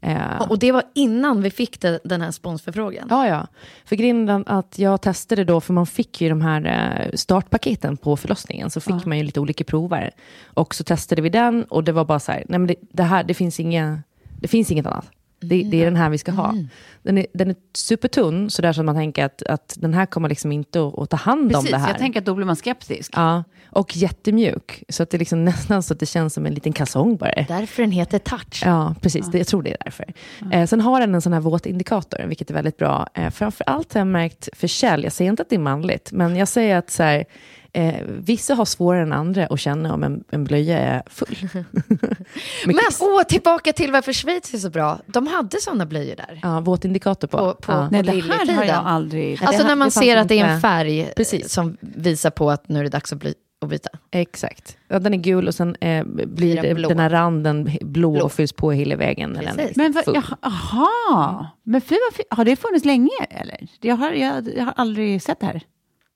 [0.00, 3.06] Eh, Och det var innan vi fick det, den här sponsförfrågan.
[3.10, 3.46] Ja, ja.
[3.84, 8.16] För grinden att jag testade då, för man fick ju de här eh, startpaketen på
[8.16, 10.10] förlossningen, så fick man ju lite olika prover.
[10.44, 13.02] Och så testade vi den och det var bara så här, nej men det, det
[13.02, 14.02] här, det finns, inga,
[14.40, 15.10] det finns inget annat.
[15.48, 16.54] Det, det är den här vi ska ha.
[17.02, 20.28] Den är, den är supertunn, så där som man tänker att, att den här kommer
[20.28, 21.88] liksom inte att, att ta hand Precis, om det här.
[21.88, 23.12] jag tänker att då blir man skeptisk.
[23.16, 24.84] Ja, och jättemjuk.
[24.88, 27.44] Så att det är liksom nästan så att det känns som en liten kalsong bara.
[27.48, 28.62] Därför den heter touch.
[28.64, 29.26] Ja, precis.
[29.26, 30.14] Det, jag tror det är därför.
[30.52, 33.08] Eh, sen har den en sån här våtindikator, vilket är väldigt bra.
[33.14, 36.12] Eh, framför allt har jag märkt för Kjell, jag säger inte att det är manligt,
[36.12, 37.24] men jag säger att så här,
[37.74, 41.48] eh, vissa har svårare än andra att känna om en, en blöja är full.
[42.66, 44.98] Men åh, tillbaka till varför Schweiz är så bra.
[45.06, 46.40] De hade sådana blöjor där.
[46.42, 47.38] Ja, våtindikator på.
[47.38, 47.88] På- på- ja.
[47.90, 49.42] Nej, det här har jag aldrig...
[49.44, 51.52] Alltså det- när man ser att det är en färg Precis.
[51.52, 53.90] som visar på att nu är det dags att, bli, att byta.
[54.10, 54.76] Exakt.
[54.88, 58.24] Ja, den är gul och sen eh, blir den den här randen blå, Blå.
[58.24, 59.38] och fylls på hela vägen.
[59.74, 61.46] Men vad, jaha, aha.
[61.62, 61.96] Men fy,
[62.30, 63.68] har det funnits länge eller?
[63.80, 65.62] Jag har, jag, jag har aldrig sett det här.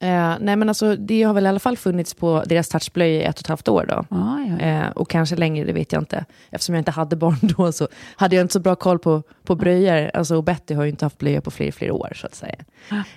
[0.01, 3.25] Eh, nej men alltså, det har väl i alla fall funnits på deras touchblöja i
[3.25, 3.95] ett och ett halvt år då.
[4.17, 4.67] Ah, ja, ja.
[4.67, 6.25] Eh, och kanske längre, det vet jag inte.
[6.51, 9.55] Eftersom jag inte hade barn då så hade jag inte så bra koll på, på
[9.55, 10.11] blöjor.
[10.15, 12.55] Alltså, och Betty har ju inte haft blöjor på flera, flera år så att säga.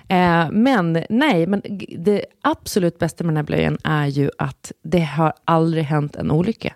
[0.08, 1.62] Eh, men nej, men
[1.98, 6.30] det absolut bästa med den här blöjan är ju att det har aldrig hänt en
[6.30, 6.74] olycka.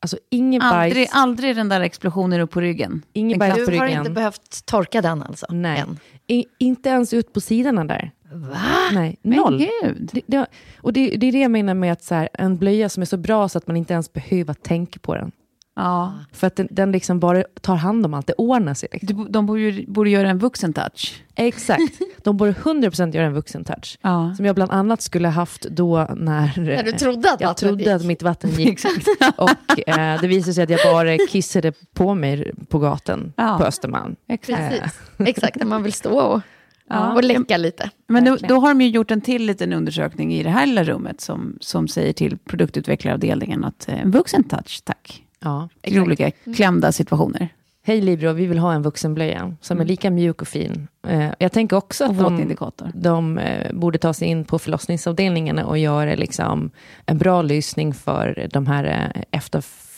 [0.00, 3.02] Alltså ingen Aldrig, bajs, aldrig den där explosionen upp på ryggen.
[3.12, 3.98] ingen bajs på Du har ryggen.
[4.00, 5.46] inte behövt torka den alltså?
[5.50, 5.98] Nej, Än.
[6.26, 8.10] I, inte ens ut på sidorna där.
[8.32, 8.58] Va?
[8.92, 9.58] Nej, Men noll.
[9.82, 10.10] gud.
[10.12, 10.46] Det, det,
[10.80, 13.04] och det, det är det jag menar med att så här, en blöja som är
[13.06, 15.32] så bra så att man inte ens behöver tänka på den.
[15.76, 16.12] Ja.
[16.32, 18.88] För att den, den liksom bara tar hand om allt, det ordnar sig.
[18.92, 19.26] Liksom.
[19.32, 21.22] De borde, borde göra en vuxen touch.
[21.34, 21.82] Exakt,
[22.22, 23.98] de borde 100% göra en vuxen touch.
[24.02, 24.34] Ja.
[24.36, 27.92] Som jag bland annat skulle haft då när, När du trodde att jag trodde gick.
[27.92, 28.80] att mitt vatten gick.
[29.36, 33.56] och eh, det visade sig att jag bara kissade på mig på gatan Ja.
[33.60, 34.16] på Östermalm.
[34.28, 34.70] Exakt.
[34.70, 35.00] Precis.
[35.18, 36.40] Exakt, när man vill stå och,
[36.88, 37.14] Ja.
[37.14, 37.90] och läcka lite.
[38.06, 40.84] Men då, då har de ju gjort en till liten undersökning i det här lilla
[40.84, 45.22] rummet som, som säger till produktutvecklaravdelningen att eh, en vuxen touch, tack.
[45.40, 45.68] Ja.
[45.82, 47.48] I olika klämda situationer.
[47.82, 50.88] Hej Libro, vi vill ha en vuxenblöja som är lika mjuk och fin.
[51.06, 52.56] Eh, jag tänker också att de,
[52.94, 56.70] de eh, borde ta sig in på förlossningsavdelningarna och göra liksom
[57.06, 59.12] en bra lösning för de här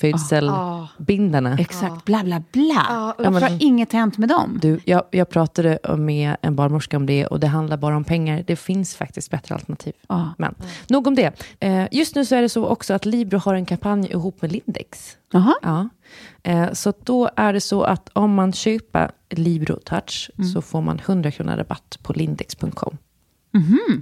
[0.04, 1.56] eh, efterfödselbindarna.
[1.58, 2.86] Exakt, bla bla bla.
[2.88, 4.58] Ja, Varför men- har inget hänt med dem?
[4.62, 8.44] Du, jag, jag pratade med en barnmorska om det och det handlar bara om pengar.
[8.46, 9.92] Det finns faktiskt bättre alternativ.
[10.08, 10.34] Ja.
[10.38, 10.54] Men
[10.88, 11.32] nog om det.
[11.60, 14.52] Eh, just nu så är det så också att Libro har en kampanj ihop med
[14.52, 15.16] Lindex.
[15.34, 15.54] Aha.
[15.62, 15.88] Ja.
[16.42, 20.98] Eh, så då är det så att om man köper Libro Touch så får man
[21.06, 22.96] 100 kronor rabatt på lindex.com.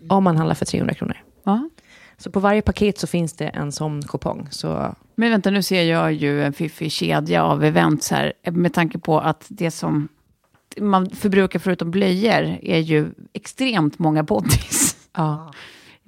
[0.08, 1.16] Om man handlar för 300 kronor.
[1.44, 1.68] Ja.
[2.18, 4.48] Så på varje paket så finns det en sån kupong.
[4.50, 8.32] Så Men vänta, nu ser jag ju en fiffig kedja av events här.
[8.50, 10.08] Med tanke på att det som
[10.80, 14.96] man förbrukar förutom blöjor är ju extremt många bodys.
[15.16, 15.52] ja.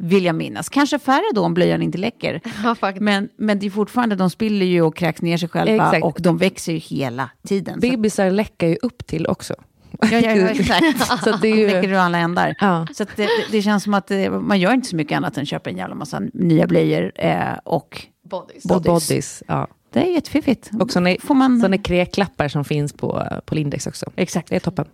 [0.03, 0.69] Vill jag minnas.
[0.69, 2.41] Kanske färre då om blöjan inte läcker.
[2.65, 2.93] Ja.
[3.01, 5.87] Men, men det är fortfarande, de spiller ju och kräks ner sig själva.
[5.87, 6.05] Exakt.
[6.05, 7.81] Och de växer ju hela tiden.
[7.81, 9.55] Bebisar läcker ju upp till också.
[10.03, 11.23] Ja, ja, ja, exakt.
[11.25, 12.55] Så det är ju- läcker ur alla ändar.
[12.61, 12.87] Ja.
[12.95, 15.39] Så att det, det, det känns som att eh, man gör inte så mycket annat
[15.39, 17.13] än köpa en jävla massa nya blöjor.
[17.15, 18.65] Eh, och Bodies.
[18.65, 19.09] Och Bodies.
[19.09, 19.43] bodies.
[19.47, 19.69] Ja.
[19.93, 20.71] det är jättefiffigt.
[20.81, 21.61] Och Får man...
[21.61, 24.07] såna kräklappar som finns på, på Lindex också.
[24.17, 24.49] Exakt.
[24.49, 24.85] Det är toppen.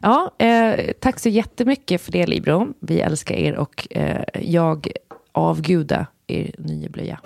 [0.00, 2.68] Ja, eh, tack så jättemycket för det Libro.
[2.80, 4.88] Vi älskar er och eh, jag
[5.32, 7.20] avgudar er nya blöja.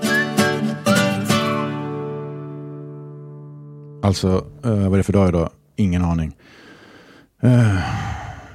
[4.02, 4.28] Alltså,
[4.64, 5.50] eh, vad är det för dag idag?
[5.76, 6.36] Ingen aning.
[7.40, 7.78] Eh,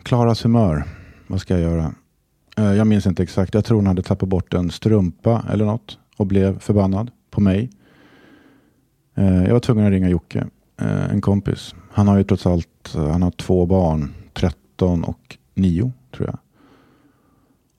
[0.04, 0.84] Klaras humör.
[1.28, 1.94] Vad ska jag göra?
[2.58, 3.54] Eh, jag minns inte exakt.
[3.54, 7.70] Jag tror hon hade tappat bort en strumpa eller något och blev förbannad på mig.
[9.16, 10.48] Eh, jag var tvungen att ringa Jocke,
[10.82, 11.76] eh, en kompis.
[11.92, 16.38] Han har ju trots allt eh, han har två barn, 13 och 9 tror jag.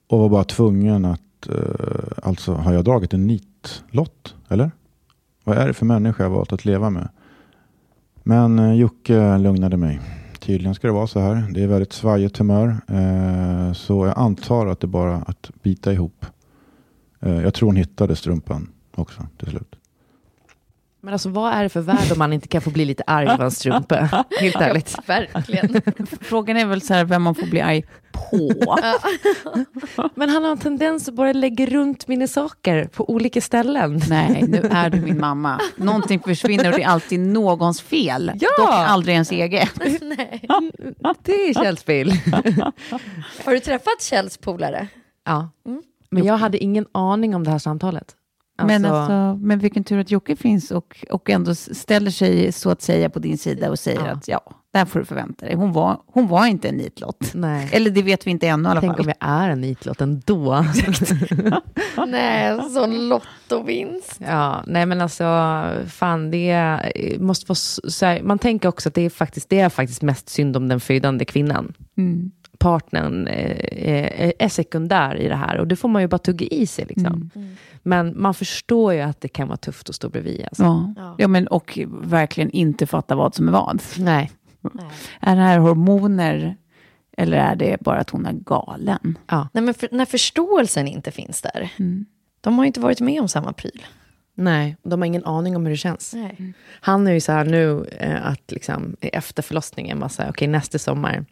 [0.07, 4.35] Och var bara tvungen att, eh, alltså har jag dragit en nitlott?
[4.49, 4.71] Eller?
[5.43, 7.09] Vad är det för människa jag valt att leva med?
[8.23, 10.01] Men eh, Jocke lugnade mig
[10.45, 11.47] Tydligen ska det vara så här.
[11.51, 12.77] Det är väldigt svajigt humör.
[12.87, 16.25] Eh, så jag antar att det är bara att bita ihop.
[17.19, 19.75] Eh, jag tror hon hittade strumpan också till slut.
[21.03, 23.37] Men alltså vad är det för värld om man inte kan få bli lite arg
[23.37, 24.25] på en strumpa?
[24.39, 24.95] Helt ärligt.
[25.05, 25.81] Verkligen.
[26.21, 28.77] Frågan är väl så här vem man får bli arg på.
[30.15, 34.01] Men han har en tendens att bara lägga runt mina saker på olika ställen.
[34.09, 35.59] Nej, nu är du min mamma.
[35.75, 38.31] Någonting försvinner och det är alltid någons fel.
[38.35, 38.49] Ja!
[38.57, 39.69] Dock aldrig ens eget.
[41.23, 42.11] Det är Kjells bil.
[43.45, 44.87] Har du träffat Kjells polare?
[45.25, 45.49] Ja.
[46.09, 48.15] Men jag hade ingen aning om det här samtalet.
[48.57, 52.81] Men, alltså, men vilken tur att Jocke finns och, och ändå ställer sig så att
[52.81, 54.11] säga på din sida och säger Ja.
[54.11, 54.41] att ja,
[54.73, 55.55] där får du förvänta dig.
[55.55, 57.31] Hon var, hon var inte en nitlott.
[57.33, 57.69] Nej.
[57.71, 59.05] Eller det vet vi inte ännu i alla Tänk fall.
[59.05, 60.65] om jag är en nitlott ändå.
[62.07, 64.15] Nej, sån lottovinst.
[64.27, 65.23] Ja, nej men alltså,
[65.87, 69.49] fan det är- måste vara så så här, man tänker också att det är faktiskt,
[69.49, 71.73] det är faktiskt mest synd om den födande kvinnan.
[71.97, 72.31] Mm.
[72.59, 76.45] Partnern eh, är, är sekundär i det här och det får man ju bara tugga
[76.47, 77.29] i sig liksom.
[77.83, 80.45] Men man förstår ju att det kan vara tufft att stå bredvid.
[80.49, 80.63] Alltså.
[80.63, 80.93] Ja.
[80.97, 81.15] Ja.
[81.17, 81.27] Ja.
[81.27, 83.81] men, och verkligen inte fatta vad som är vad.
[83.97, 84.31] Nej.
[84.61, 84.85] Nej.
[85.19, 86.57] Är det här hormoner
[87.17, 89.17] eller är det bara att hon är galen?
[89.27, 89.47] Ja.
[89.53, 91.69] Nej, men för, när förståelsen inte finns där,
[92.41, 93.85] de har ju inte varit med om samma pryl.
[94.35, 96.13] Nej, de har ingen aning om hur det känns.
[96.13, 96.53] Nej.
[96.81, 101.25] Han är ju så här nu eh, att liksom efter förlossningen, okej nästa sommar,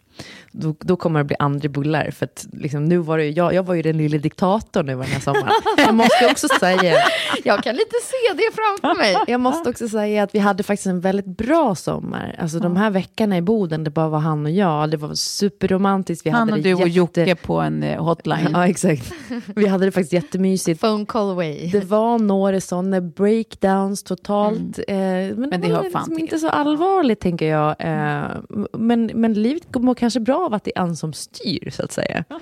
[0.52, 2.12] då, då kommer det bli andra bullar.
[2.12, 4.92] För att liksom, nu var det, ju- jag, jag var ju den lilla diktatorn nu
[4.96, 5.52] den här sommaren.
[5.78, 6.96] Jag måste också säga,
[7.44, 9.16] Jag kan lite se det framför mig.
[9.28, 12.36] jag måste också säga att vi hade faktiskt en väldigt bra sommar.
[12.40, 14.92] Alltså de här veckorna i Boden, det bara var han och jag.
[14.92, 16.26] Det var superromantiskt.
[16.26, 18.48] Vi Han hade och det du och jätte- Jocke på en eh, hotline.
[18.54, 19.12] Ja, exakt.
[19.56, 20.82] Vi hade det faktiskt jättemysigt.
[20.82, 21.70] Phone call away.
[21.72, 24.80] Det var några sådana breakdowns totalt.
[24.88, 27.70] Eh, men, Men det var liksom inte så allvarligt tänker jag.
[27.80, 28.28] Eh,
[28.74, 31.92] men, men livet mår kanske bra av att det är en som styr så att
[31.92, 32.24] säga.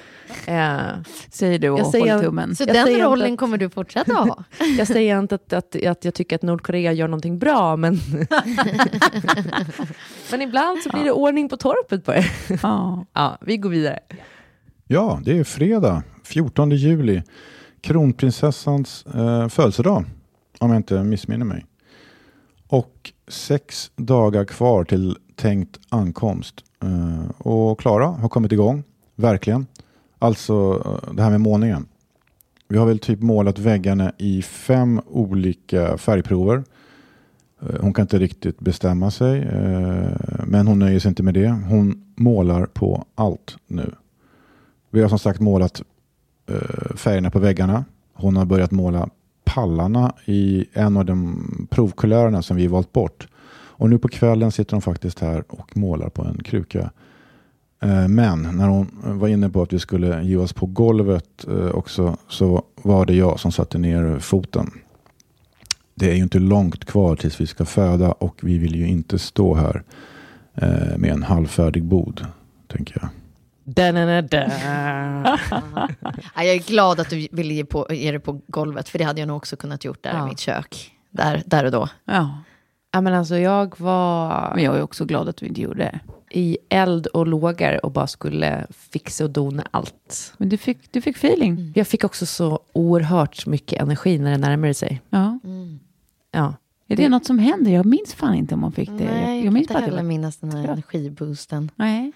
[0.45, 0.79] Eh,
[1.31, 2.55] Säger du och Jag säger- håller tummen.
[2.55, 4.43] Så Jag den rollen att- kommer du fortsätta ha?
[4.77, 7.93] jag säger inte att, att, att jag tycker att Nordkorea gör någonting bra, men,
[10.31, 12.25] men ibland så blir det ordning på torpet på det.
[12.63, 13.05] Ja.
[13.13, 13.99] Ja, vi går vidare.
[14.87, 17.21] Ja, det är fredag 14 juli.
[17.81, 20.05] Kronprinsessans eh, födelsedag,
[20.59, 21.65] om jag inte missminner mig.
[22.67, 26.55] Och sex dagar kvar till tänkt ankomst.
[26.83, 28.83] Eh, och Klara har kommit igång,
[29.15, 29.67] verkligen.
[30.19, 31.85] Alltså eh, det här med målningen.
[32.67, 36.63] Vi har väl typ målat väggarna i fem olika färgprover.
[37.61, 39.47] Eh, hon kan inte riktigt bestämma sig,
[40.45, 41.47] men hon nöjer sig inte med det.
[41.47, 43.91] Hon målar på allt nu.
[44.91, 45.81] Vi har som sagt målat
[46.95, 47.85] färgerna på väggarna.
[48.13, 49.09] Hon har börjat måla
[49.43, 53.27] pallarna i en av de provkulörerna som vi valt bort.
[53.79, 56.91] Och nu på kvällen sitter hon faktiskt här och målar på en kruka.
[57.81, 61.69] Eh, Men när hon var inne på att vi skulle ge oss på golvet eh,
[61.69, 64.71] också så var det jag som satte ner foten.
[65.95, 69.19] Det är ju inte långt kvar tills vi ska föda och vi vill ju inte
[69.19, 69.83] stå här
[70.55, 72.25] eh, med en halvfärdig bod,
[72.67, 73.09] tänker jag.
[76.35, 79.03] Ja, jag är glad att du ville ge, på, ge det på golvet, för det
[79.03, 80.25] hade jag nog också kunnat gjort där Ja.
[80.25, 80.91] i mitt kök.
[81.11, 81.89] Där, där och då.
[82.05, 82.37] ja.
[82.91, 85.99] Ja, men alltså, jag var Men jag är också glad att du inte gjorde det.
[86.31, 90.33] i eld och lågor och bara skulle fixa och dona allt.
[90.37, 91.71] Men du fick, du fick feeling.
[91.75, 95.01] Jag fick också så oerhört mycket energi när det närmade sig.
[95.09, 95.39] Ja.
[96.31, 96.53] Ja.
[96.87, 97.71] Är det något som händer?
[97.71, 98.93] Jag minns fan inte om man fick det.
[99.05, 100.71] Nej, jag, kan minns inte det heller minnas den här Ja.
[100.71, 101.71] energiboosten.
[101.75, 102.11] Nej.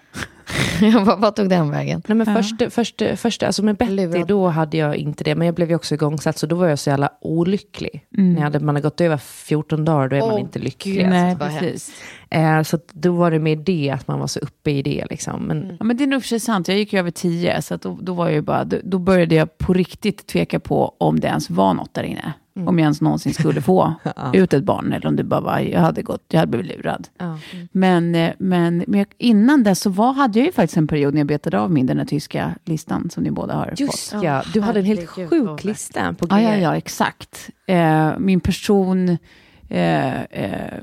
[1.04, 2.02] vad, vad tog den vägen?
[2.06, 2.34] Nej, men Ja.
[2.42, 4.26] först, först, först, alltså med Betty, Lurad.
[4.28, 5.34] då hade jag inte det.
[5.34, 8.06] Men jag blev ju också igångsatt, så då var jag så jävla olycklig.
[8.10, 10.94] När jag hade, man har gått över 14 dagar, då är man Åh, inte lycklig.
[10.94, 11.08] Gud.
[11.08, 11.92] Nej, precis.
[12.30, 15.04] Eh, så då var det mer det, att man var så uppe i det.
[15.10, 15.42] Liksom.
[15.42, 16.68] Men, Ja, men det är nog för sig sant.
[16.68, 18.98] Jag gick ju över tio, så att då, då, var jag ju bara, då, då
[18.98, 22.32] började jag på riktigt tveka på om det ens var något där inne.
[22.56, 23.94] Om jag ens någonsin skulle få
[24.32, 27.08] ut ett barn, eller om det bara var, jag hade, gått, jag hade blivit lurad.
[27.18, 27.38] ja.
[27.72, 31.26] Men, men, men innan dess så var, hade jag ju faktiskt en period när jag
[31.26, 34.22] betade av min den här tyska listan som ni båda har Just fått.
[34.22, 36.52] ja, du hade en helt sjuk lista på Ja, grejer.
[36.56, 37.50] ja, ja, exakt.
[37.66, 39.18] Eh, min person,
[39.68, 40.78] eh, eh,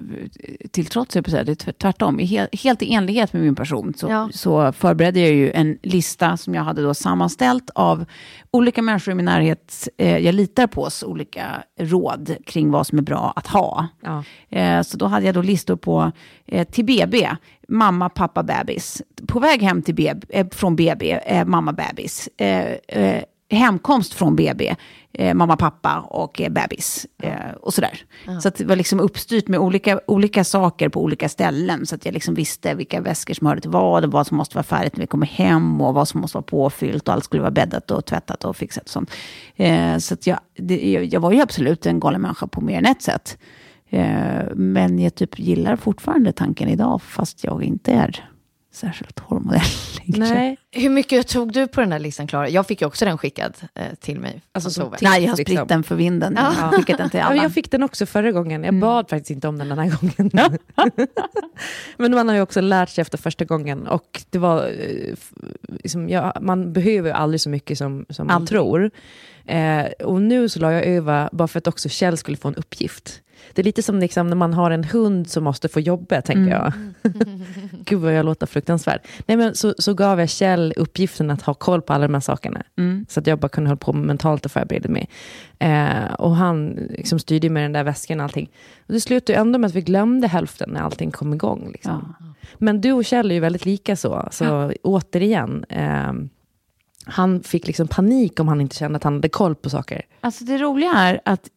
[0.71, 2.19] till trots, jag på säga, det är tvärtom,
[2.63, 4.29] helt i enlighet med min person, så, Ja.
[4.33, 8.05] så förberedde jag ju en lista som jag hade då sammanställt av
[8.51, 12.97] olika människor i min närhet, eh, jag litar på oss, olika råd kring vad som
[12.97, 13.87] är bra att ha.
[14.03, 14.23] Ja.
[14.49, 16.11] Eh, så då hade jag då listor på
[16.45, 17.29] eh, till BB,
[17.67, 19.01] mamma, pappa, bebis.
[19.27, 22.29] På väg hem till BB, eh, från BB, mamma, bebis.
[23.51, 24.75] Hemkomst från BB.
[25.13, 27.07] Eh, mamma, pappa och eh, bebis.
[27.23, 27.99] Eh, och sådär.
[28.41, 31.85] Så att det var liksom uppstyrt med olika, olika saker på olika ställen.
[31.85, 34.55] Så att jag liksom visste vilka väskor som hörde till vad och vad som måste
[34.55, 35.81] vara färdigt när vi kommer hem.
[35.81, 38.83] Och vad som måste vara påfyllt och allt skulle vara bäddat och tvättat och fixat.
[38.83, 39.11] Och sånt.
[39.55, 42.85] Eh, så att jag, det, jag var ju absolut en galen människa på mer än
[42.85, 43.37] ett sätt.
[43.89, 48.30] Eh, men jag typ gillar fortfarande tanken idag, fast jag inte är
[48.71, 49.61] särskilt hormonell.
[50.05, 52.49] Nej, Hur mycket tog du på den där listan, Klara?
[52.49, 54.41] Jag fick ju också den skickad eh, till mig.
[54.51, 55.01] Alltså som tips.
[55.01, 55.67] Nej, jag har spritt liksom.
[55.67, 56.33] den för vinden.
[56.35, 57.43] Jag har skickat den till Ja, alla.
[57.43, 58.63] jag fick den också förra gången.
[58.63, 60.31] Jag bad faktiskt inte om den den här gången.
[61.97, 63.87] men man har ju också lärt sig efter första gången.
[63.87, 65.15] Och det var, eh,
[65.69, 68.49] liksom, ja, man behöver ju aldrig så mycket som, som man Aldrig.
[68.49, 68.91] tror.
[69.45, 72.55] Eh, och nu så la jag över, bara för att också Kjell skulle få en
[72.55, 73.21] uppgift.
[73.53, 76.51] Det är lite som liksom när man har en hund som måste få jobba, tänker
[76.51, 76.73] jag.
[77.85, 78.99] Gud vad jag låter fruktansvärd.
[79.25, 82.21] Nej, men så, så gav jag Kjell uppgiften att ha koll på alla de här
[82.21, 82.63] sakerna.
[82.77, 83.05] Mm.
[83.09, 85.09] Så att jag bara kunde hålla på mentalt och förbereda mig.
[85.59, 88.49] Eh, och han liksom styrde med den där väskan och allting.
[88.87, 91.69] Och det slutade ändå med att vi glömde hälften när allting kom igång.
[91.71, 92.15] Liksom.
[92.57, 94.27] Men du och Kjell är ju väldigt lika så.
[94.31, 96.13] Så återigen, eh,
[97.05, 100.01] han fick liksom panik om han inte kände att han hade koll på saker.
[100.21, 101.49] Alltså det roliga är att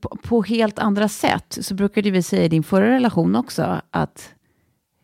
[0.00, 4.32] på, på helt andra sätt så brukade vi säga i din förra relation också att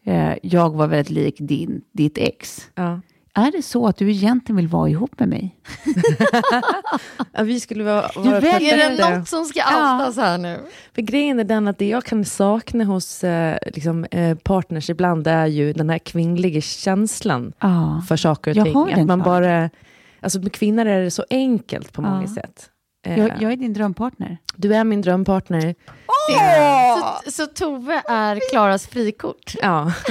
[0.04, 2.70] eh, jag var väldigt lik din, ditt ex.
[2.74, 3.00] Ja.
[3.38, 5.56] Är det så att du egentligen vill vara ihop med mig?
[7.32, 9.10] Ja, vi skulle vara, Du vara väljer Är perfekta.
[9.10, 10.58] det något som ska outas här nu?
[10.94, 15.26] För grejen är den att det jag kan sakna hos eh, liksom, eh, partners ibland
[15.26, 18.02] är ju den här kvinnliga känslan Ja.
[18.08, 19.00] för saker och Jag ting.
[19.00, 19.70] Att man bara,
[20.20, 22.34] alltså med kvinnor är det så enkelt på många Ja.
[22.34, 22.70] sätt.
[23.06, 24.38] Eh, Jag, jag är din drömpartner.
[24.56, 25.74] Du är min drömpartner.
[27.24, 29.54] Så, så Tove är Klaras frikort?
[29.62, 29.92] Ja.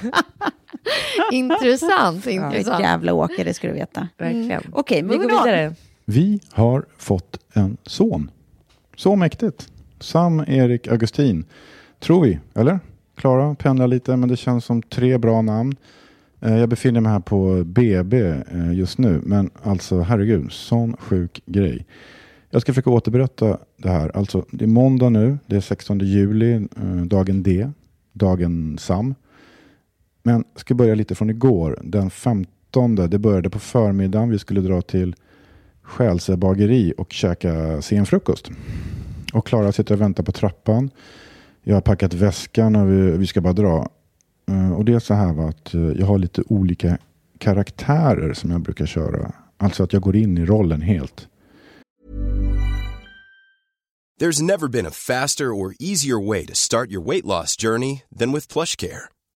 [1.32, 2.80] Intressant, intressant.
[2.80, 4.08] jävla åker, det ska du veta.
[4.18, 4.62] Verkligen.
[4.72, 5.74] Okej, Vi går vidare.
[6.04, 8.30] Vi har fått en son.
[8.96, 9.68] Så mäktigt.
[10.00, 11.44] Sam Erik Augustin.
[12.00, 12.80] Tror vi, eller?
[13.16, 15.76] Klara pendlar lite, men det känns som tre bra namn.
[16.40, 21.42] Eh, Jag befinner mig här på BB eh, just nu, men alltså herregud, sån sjuk
[21.46, 21.86] grej.
[22.50, 24.16] Jag ska försöka återberätta det här.
[24.16, 27.70] Alltså, det är måndag nu, det är 16 juli, eh, dagen D,
[28.12, 29.14] dagen Sam.
[30.22, 32.94] Men jag ska börja lite från igår, den 15.
[32.94, 35.14] Det började på förmiddagen, vi skulle dra till
[35.82, 38.50] Själsö bageri och käka sen frukost.
[39.32, 40.90] Och Klara sitter och väntar på trappan.
[41.62, 43.88] Jag har packat väskan och vi, vi ska bara dra.
[44.50, 46.98] Eh, och det är så här va, att eh, jag har lite olika
[47.38, 49.32] karaktärer som jag brukar köra.
[49.56, 51.28] Alltså att jag går in i rollen helt.
[54.20, 58.32] There's never been a faster or easier way to start your weight loss journey than
[58.32, 59.08] with plush care.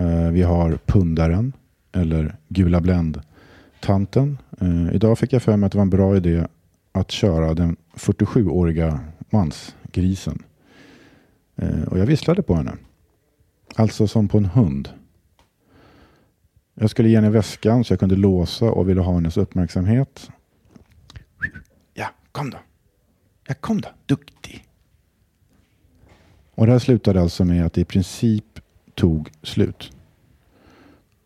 [0.00, 1.52] Eh, vi har pundaren
[1.92, 4.38] eller gula bländ-tanten.
[4.60, 6.46] Eh, idag fick jag för mig att det var en bra idé
[6.92, 10.42] att köra den 47-åriga mansgrisen.
[11.56, 12.76] Eh, och jag visslade på henne.
[13.76, 14.88] Alltså som på en hund.
[16.74, 20.30] Jag skulle ge henne väskan så jag kunde låsa och ville ha hennes uppmärksamhet.
[21.94, 22.58] Ja, kom då.
[23.48, 23.88] Ja, kom då.
[24.06, 24.66] Duktig.
[26.54, 28.60] Och det här slutade alltså med att det i princip
[28.94, 29.92] tog slut.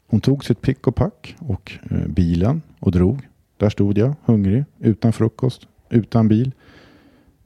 [0.06, 3.28] Hon tog sitt pick och pack och eh, bilen och drog.
[3.56, 6.52] Där stod jag, hungrig, utan frukost, utan bil.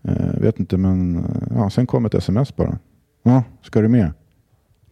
[0.03, 2.79] Eh, vet inte, men eh, ja, sen kom ett sms bara.
[3.23, 4.13] Ja, ska du med?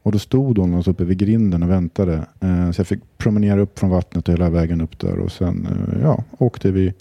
[0.03, 2.26] Och då stod hon alltså uppe vid grinden och väntade.
[2.41, 5.18] Eh, så jag fick promenera upp från vattnet och hela vägen upp där.
[5.18, 6.95] Och sen eh, ja, åkte vi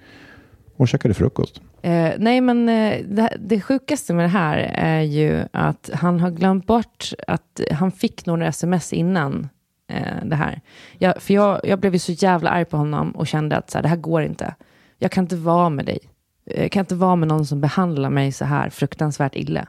[0.76, 1.62] och käkade frukost.
[1.82, 6.32] Eh, nej, men eh, det, det sjukaste med det här är ju att han har
[6.32, 9.50] glömt bort att han fick några sms innan
[9.88, 10.62] eh, det här.
[10.98, 13.78] Jag, för jag, jag blev ju så jävla arg på honom och kände att så
[13.78, 14.56] här, det här går inte.
[14.98, 16.00] Jag kan inte vara med dig.
[16.46, 19.68] Eh, jag kan inte vara med någon som behandlar mig så här fruktansvärt illa.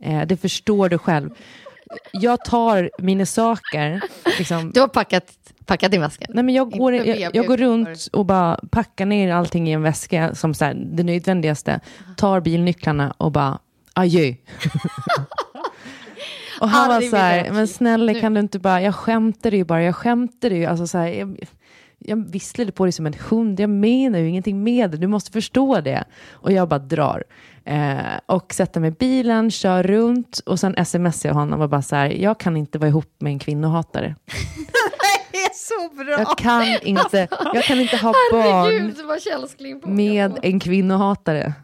[0.00, 1.30] Eh, det förstår du själv.
[2.12, 4.00] Jag tar mina saker,
[4.38, 5.32] liksom, Du har packat,
[5.70, 6.26] packat din väska?
[6.28, 9.82] Nej, men jag, går, jag, jag går runt och bara packar ner allting i en
[9.82, 11.80] väska som så här, det nödvändigaste.
[12.16, 13.58] Tar bilnycklarna och bara
[13.92, 14.34] adjö.
[16.60, 19.82] och han var så här, men snälla kan du inte bara, jag skämtade ju bara,
[19.82, 20.64] jag skämtade ju.
[20.64, 21.38] Alltså så här, jag,
[21.98, 25.32] jag visslade på dig som en hund, jag menar ju ingenting med det, du måste
[25.32, 26.04] förstå det.
[26.32, 27.24] Och jag bara drar.
[27.64, 31.82] Eh, och sätter mig i bilen, kör runt och sen smsar jag honom och bara
[31.82, 34.16] så här, jag kan inte vara ihop med en kvinnohatare.
[35.70, 36.18] Så bra!
[36.18, 41.54] Jag kan inte, jag kan inte ha barn Herregud, på med en kvinnohatare.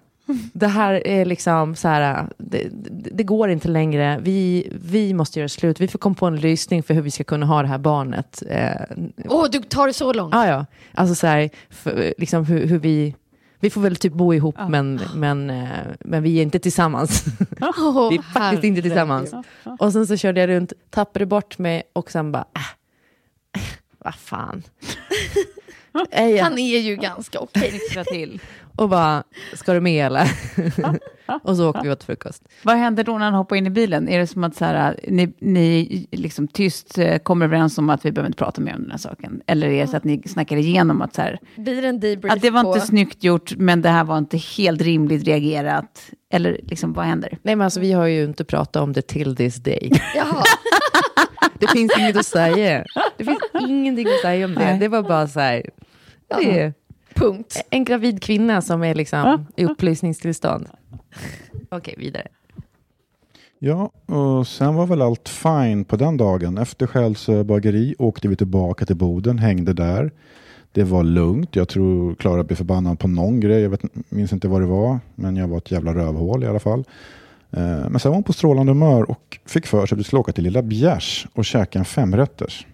[0.52, 2.68] Det här är liksom så här, det,
[3.12, 4.18] det, går inte längre.
[4.22, 5.80] Vi, vi måste göra slut.
[5.80, 8.42] Vi får komma på en lösning för hur vi ska kunna ha det här barnet.
[8.48, 8.70] Eh,
[9.28, 10.34] Åh, du tar det så långt?
[10.34, 13.14] ah, ja, alltså så här, för, liksom hur, hur vi,
[13.60, 15.68] vi får väl typ bo ihop men, men, eh,
[16.00, 17.24] men vi är inte tillsammans.
[17.60, 19.34] Åh, vi är faktiskt inte tillsammans.
[19.78, 22.75] Och sen så körde jag runt, tappade bort mig och sen bara, äh,
[24.06, 24.62] vad fan.
[26.12, 27.80] Jag- Han är ju ganska okej.
[28.06, 28.40] till.
[28.76, 29.22] Och bara,
[29.54, 30.30] ska du med eller?
[31.42, 32.42] och så åkte vi åt frukost.
[32.62, 34.08] Vad händer då när han hoppar in i bilen?
[34.08, 38.04] Är det som att så här, ni, ni liksom tyst eh, kommer överens om att
[38.04, 39.40] vi behöver inte prata mer om den här saken?
[39.46, 42.32] Eller är det så att ni snackar igenom att så här, Blir det en debrief
[42.32, 42.74] att det var på...
[42.74, 46.10] inte snyggt gjort, men det här var inte helt rimligt reagerat?
[46.32, 47.38] Eller liksom, vad händer?
[47.42, 49.92] Nej men alltså vi har ju inte pratat om det till this day.
[50.16, 50.42] Jaha.
[51.60, 52.84] Det finns inget att säga.
[53.16, 53.38] Det finns
[53.68, 54.60] ingenting att säga om det.
[54.60, 54.78] Nej.
[54.78, 55.62] Det var bara så här,
[56.28, 56.74] det är
[57.14, 57.64] Punkt.
[57.70, 60.68] en gravid kvinna som är liksom i upplysningstillstånd.
[61.68, 62.28] Okej, vidare.
[63.58, 66.58] Ja, och sen var väl allt fine på den dagen.
[66.58, 70.10] Efter Själsö bageri åkte vi tillbaka till Boden, hängde där.
[70.72, 71.56] Det var lugnt.
[71.56, 73.62] Jag tror Klara blev förbannad på någon grej.
[73.62, 76.58] Jag vet, minns inte vad det var, men jag var ett jävla rövhål i alla
[76.58, 76.84] fall.
[77.56, 80.20] Eh, men sen var hon på strålande humör och fick för sig att vi skulle
[80.20, 82.66] åka till Lilla Bjärs och käka en femrätters.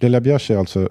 [0.00, 0.88] Lilla Bjärs är alltså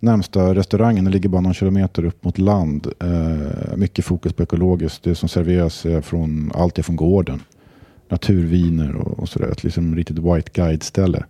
[0.00, 1.04] närmsta restaurangen.
[1.04, 2.86] Den ligger bara någon kilometer upp mot land.
[3.00, 5.02] Eh, mycket fokus på ekologiskt.
[5.02, 7.42] Det som serveras är från allt är från gården
[8.08, 9.48] naturviner och, och sådär.
[9.48, 11.24] Ett liksom riktigt white guide-ställe.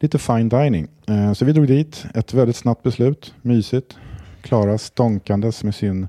[0.00, 0.88] Lite fine dining.
[1.06, 2.06] Eh, så vi drog dit.
[2.14, 3.34] Ett väldigt snabbt beslut.
[3.42, 3.96] Mysigt.
[4.42, 6.08] Klara stånkandes med sin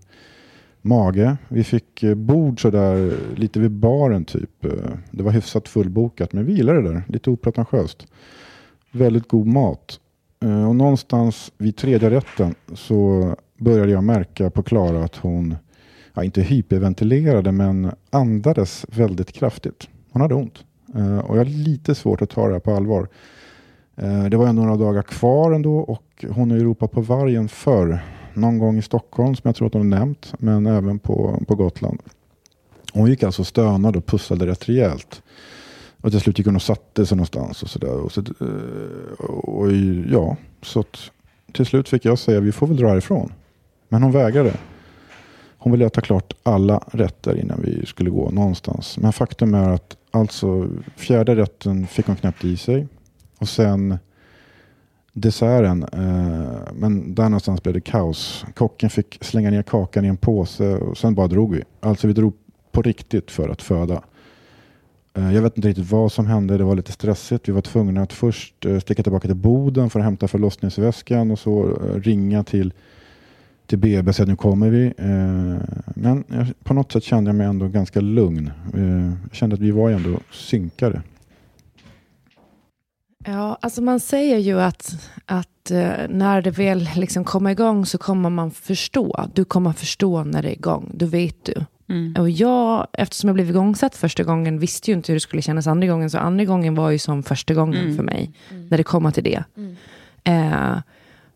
[0.87, 1.37] mage.
[1.47, 4.65] Vi fick eh, bord sådär lite vid baren typ.
[4.65, 4.71] Eh,
[5.11, 7.03] det var hyfsat fullbokat men vi gillade det där.
[7.07, 8.07] Lite opretentiöst.
[8.91, 9.99] Väldigt god mat.
[10.43, 15.55] Eh, och någonstans vid tredje rätten så började jag märka på Klara att hon
[16.13, 19.89] ja, inte hyperventilerade men andades väldigt kraftigt.
[20.11, 20.63] Hon hade ont.
[21.23, 23.07] Och jag har lite svårt att ta det här på allvar.
[24.29, 27.99] Det var några dagar kvar ändå och hon har ju ropat på vargen förr.
[28.37, 31.99] Någon gång i Stockholm som jag tror att hon nämnt men även på, på Gotland.
[32.93, 35.21] Hon gick alltså och stönade och pussade rätt rejält.
[36.01, 37.93] Och till slut gick hon och satte sig någonstans och sådär.
[37.93, 39.71] Och, så, eh, och
[40.11, 41.11] ja, så att
[41.53, 43.33] till slut fick jag säga vi får väl dra härifrån.
[43.89, 44.53] Men hon vägrade.
[45.57, 48.97] Hon ville ta klart alla rätter innan vi skulle gå någonstans.
[48.97, 52.87] Men faktum är att alltså fjärde rätten fick hon knappt i sig.
[53.39, 53.97] Och sen
[55.21, 55.83] desserten.
[55.83, 58.45] Eh, men där någonstans blev det kaos.
[58.55, 61.63] Kocken fick slänga ner kakan i en påse och sen bara drog vi.
[61.79, 62.33] Alltså vi drog
[62.71, 64.01] på riktigt för att föda.
[65.13, 66.57] Eh, jag vet inte riktigt vad som hände.
[66.57, 67.49] Det var lite stressigt.
[67.49, 71.39] Vi var tvungna att först eh, sticka tillbaka till Boden för att hämta förlossningsväskan och
[71.39, 72.73] så eh, ringa till
[73.67, 74.85] till BB och säga nu kommer vi.
[74.97, 76.23] Eh, men
[76.63, 78.51] på något sätt kände jag mig ändå ganska lugn.
[78.73, 81.01] Eh, jag kände att vi var ändå synkade.
[83.29, 87.97] Ja, alltså man säger ju att, att eh, när det väl liksom kommer igång så
[87.97, 89.29] kommer man förstå.
[89.33, 91.65] Du kommer förstå när det är igång, då vet du.
[92.19, 95.67] Och jag, eftersom jag blev igångsatt första gången, visste ju inte hur det skulle kännas
[95.67, 96.09] andra gången.
[96.09, 98.31] Så andra gången var ju som första gången för mig,
[98.69, 99.43] när det kommer till det.
[100.23, 100.77] Eh,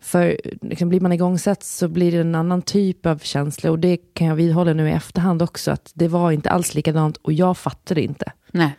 [0.02, 3.72] för liksom, blir man igångsatt så blir det en annan typ av känsla.
[3.72, 7.18] Och det kan jag vidhålla nu i efterhand också, att det var inte alls likadant
[7.18, 8.32] och jag fattade inte.
[8.52, 8.72] Nej.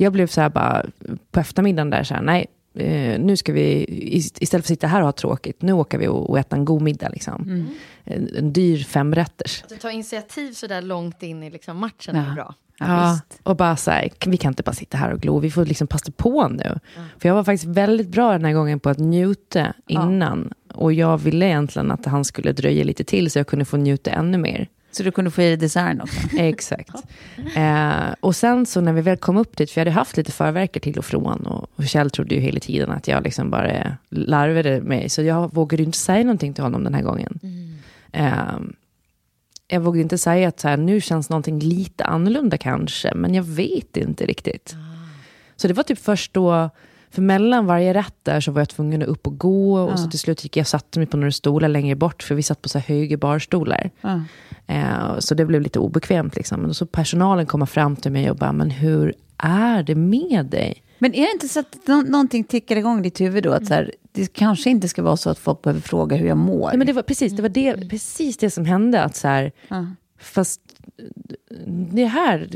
[0.00, 0.86] Jag blev så här bara
[1.30, 3.86] på eftermiddagen där, så här, nej, eh, nu ska vi,
[4.16, 6.64] istället för att sitta här och ha tråkigt, nu åker vi och, och äta en
[6.64, 7.08] god middag.
[7.08, 7.42] Liksom.
[7.42, 7.66] Mm.
[8.04, 9.62] En, en dyr femrätters.
[9.62, 12.30] Att du tar initiativ så där långt in i liksom matchen Ja.
[12.30, 12.54] är bra.
[12.78, 13.40] Ja, visst.
[13.42, 15.86] och bara så här, vi kan inte bara sitta här och glo, vi får liksom
[15.86, 16.78] passa på nu.
[17.18, 20.52] För jag var faktiskt väldigt bra den här gången på att njuta innan.
[20.74, 24.10] Och jag ville egentligen att han skulle dröja lite till så jag kunde få njuta
[24.10, 24.68] ännu mer.
[24.92, 26.20] Så du kunde få i dig desserten också?
[26.38, 26.90] Exakt.
[27.56, 30.32] Eh, och sen så när vi väl kom upp dit, för jag hade haft lite
[30.32, 31.46] förverkar till och från.
[31.46, 35.08] Och, och Kjell trodde ju hela tiden att jag liksom bara larvade mig.
[35.08, 37.40] Så jag vågade inte säga någonting till honom den här gången.
[38.12, 38.58] Eh,
[39.68, 43.14] jag vågade inte säga att så här, nu känns någonting lite annorlunda kanske.
[43.14, 44.74] Men jag vet inte riktigt.
[45.56, 46.70] Så det var typ först då,
[47.10, 49.80] för mellan varje rätt där så var jag tvungen att upp och gå.
[49.80, 52.22] Och så till slut gick jag och satte mig på några stolar längre bort.
[52.22, 53.90] För vi satt på så här höga barstolar.
[54.00, 54.22] Ja.
[54.70, 56.36] Eh, så det blev lite obekvämt.
[56.36, 56.60] Liksom.
[56.60, 60.82] Men så personalen kommer fram till mig och bara, men hur är det med dig?
[60.98, 63.52] Men är det inte så att nå- någonting tickar igång i ditt huvud då?
[63.52, 66.36] Att så här, det kanske inte ska vara så att folk behöver fråga hur jag
[66.36, 66.68] mår.
[66.68, 69.02] Nej, men det var precis det, var det, precis det som hände.
[69.02, 69.86] Att så här, Ja.
[70.22, 70.60] Fast
[71.92, 72.48] det här,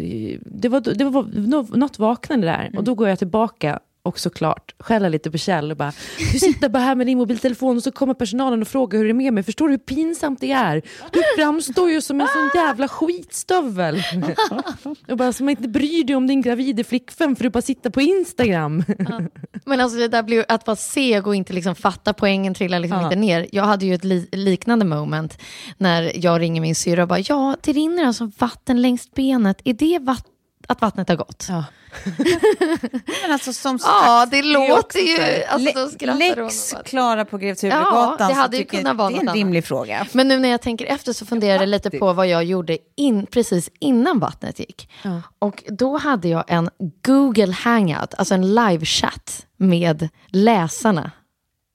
[0.46, 2.70] det var, det var nå- något vaknande där.
[2.76, 5.92] Och då går jag tillbaka och såklart skälla lite på Kjell och bara,
[6.32, 9.10] du sitter bara här med din mobiltelefon och så kommer personalen och frågar hur det
[9.10, 9.42] är med mig.
[9.42, 10.82] Förstår du hur pinsamt det är?
[11.12, 14.02] Du framstår ju som en sån jävla skitstövel.
[15.08, 17.90] och bara som att inte bryr dig om din gravida flickvän för du bara sitter
[17.90, 18.84] på Instagram.
[19.64, 22.98] Men alltså det där blir att vara seg och inte liksom fatta poängen trillar liksom
[22.98, 23.04] Ja.
[23.04, 23.46] inte ner.
[23.52, 25.38] Jag hade ju ett li liknande moment
[25.78, 29.60] när jag ringer min syrra och bara, ja, det rinner alltså vatten längs benet.
[29.64, 30.26] Är det vatt
[30.68, 31.46] att vattnet har gått?
[31.48, 31.64] Ja.
[33.22, 37.54] Men alltså som Ja, sagt, det är låter ju- alltså, Lex Klara på Grev Ja,
[37.54, 38.28] Turegatan.
[38.28, 40.06] det så hade ju tycker kunnat jag vara Det är en rimlig fråga.
[40.12, 43.26] Men nu när jag tänker efter så funderar jag lite på vad jag gjorde in,
[43.26, 44.90] precis innan vattnet gick.
[45.38, 46.70] Och då hade jag en
[47.06, 51.10] Google Hangout, alltså en live-chatt med läsarna.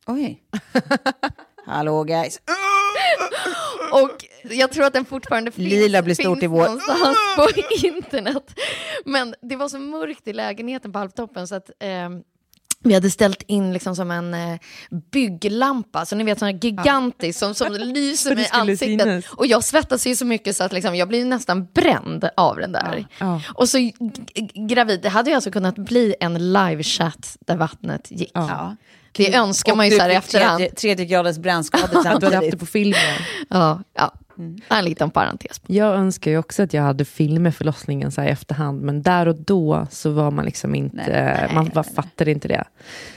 [0.08, 0.44] Oj.
[1.70, 2.42] Hallå guys.
[3.92, 6.64] Och jag tror att den fortfarande finns, Lila blir stort finns i vår.
[6.64, 7.48] någonstans på
[7.88, 8.60] internet.
[9.06, 12.24] Men det var så mörkt i lägenheten på halvtoppen så att ehm,
[12.84, 14.60] vi hade ställt in liksom som en eh,
[15.12, 19.02] bygglampa, så ni vet sån här gigantisk som, som lyser mig i ansiktet.
[19.02, 19.26] synas.
[19.30, 22.72] Och jag svettas ju så mycket så att liksom, jag blir nästan bränd av den
[22.72, 23.08] där.
[23.20, 23.42] Ja.
[23.54, 23.92] Och så
[24.70, 28.32] gravid, det hade ju alltså kunnat bli en live-chatt där vattnet gick.
[28.34, 28.76] Ja.
[29.12, 30.58] Det önskar Och man ju så här i efterhand.
[30.58, 32.60] Tredje, tredje graders brännskador Du hade haft det samtidigt.
[32.60, 33.00] på filmen.
[33.50, 34.14] Ja, ja.
[34.70, 35.62] En liten parentes.
[35.68, 39.28] Jag önskar ju också att jag hade filmer förlossningen så här i efterhand, men där
[39.28, 42.64] och då så var man liksom inte, man bara fattade inte det.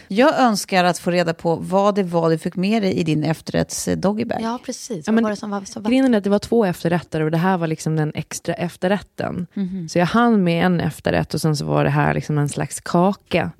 [0.08, 3.24] Jag önskar att få reda på vad det var du fick med dig i din
[3.24, 4.38] efterrätts eh, doggybag.
[4.42, 4.90] Ja, precis.
[4.90, 7.20] Ja, Vad men var det som var så Grejen är att det var två efterrätter
[7.20, 9.46] och det här var liksom den extra efterrätten.
[9.90, 12.80] Så jag hann med en efterrätt och sen så var det här liksom en slags
[12.80, 13.50] kaka.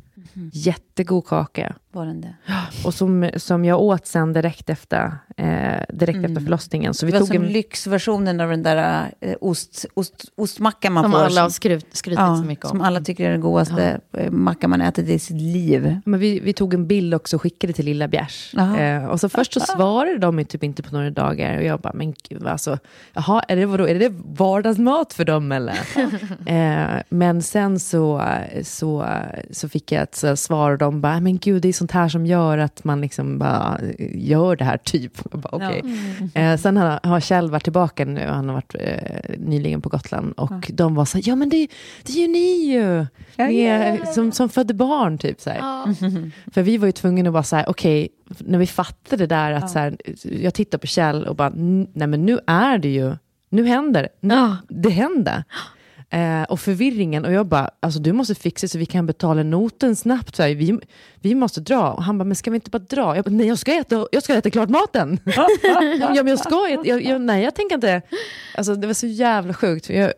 [0.53, 1.75] Jättegod kaka.
[1.95, 2.35] Var den det?
[2.85, 5.47] Och som, som jag åt sen direkt efter, eh,
[5.89, 6.95] direkt efter förlossningen.
[6.95, 10.93] Så vi Det var tog som en, lyxversionen av den där eh, ost, ost, ostmackan
[10.93, 11.19] man Som får.
[11.19, 12.69] alla har som, skryt, skrytit ja, så mycket om.
[12.69, 15.97] som alla tycker är den godaste eh, mackan man ätit i sitt liv.
[16.05, 18.55] men vi, vi tog en bild också och skickade till Lilla Bjärs.
[18.55, 21.57] Eh, och så först så svarade de typ inte på några dagar.
[21.57, 22.79] Och jag bara, men gud alltså,
[23.13, 25.81] jaha, är det, vadå, är det vardagsmat för dem eller?
[26.47, 28.23] eh, men sen så,
[28.63, 29.07] så,
[29.51, 32.09] så fick jag ett så svar och de bara, men gud det är sånt här
[32.09, 33.81] som gör att man liksom bara
[34.15, 35.25] gör det här typ.
[35.33, 35.83] Bara, okej.
[36.35, 40.33] eh, sen har, har Kjell varit tillbaka nu, han har varit eh, nyligen på Gotland.
[40.37, 41.69] Och de var så här, ja men det,
[42.03, 43.07] det är ju ni ju.
[43.49, 45.41] Ni är, som, som födde barn typ.
[45.41, 45.51] Så.
[46.53, 48.09] För vi var ju tvungna att vara så här, okej,
[48.39, 49.97] när vi fattade det där att så här,
[50.43, 53.15] jag tittar på Kjell och bara, "N- nej men nu är det ju,
[53.51, 54.29] nu händer det.
[54.35, 54.57] Ja.
[54.69, 55.45] Det hände.
[56.13, 59.97] Eh, och förvirringen, och jag bara, alltså du måste fixa så vi kan betala noten
[59.97, 60.37] snabbt.
[60.37, 60.79] Så här, vi,
[61.21, 61.91] vi måste dra.
[61.93, 63.17] Och han bara, men ska vi inte bara dra?
[63.17, 65.21] Jag bara, nej jag ska äta, jag ska äta klart maten.
[66.01, 68.03] ja, men jag ska äta, jag, jag, nej jag tänker inte,
[68.55, 69.87] alltså det var så jävla sjukt.
[69.87, 70.13] För jag,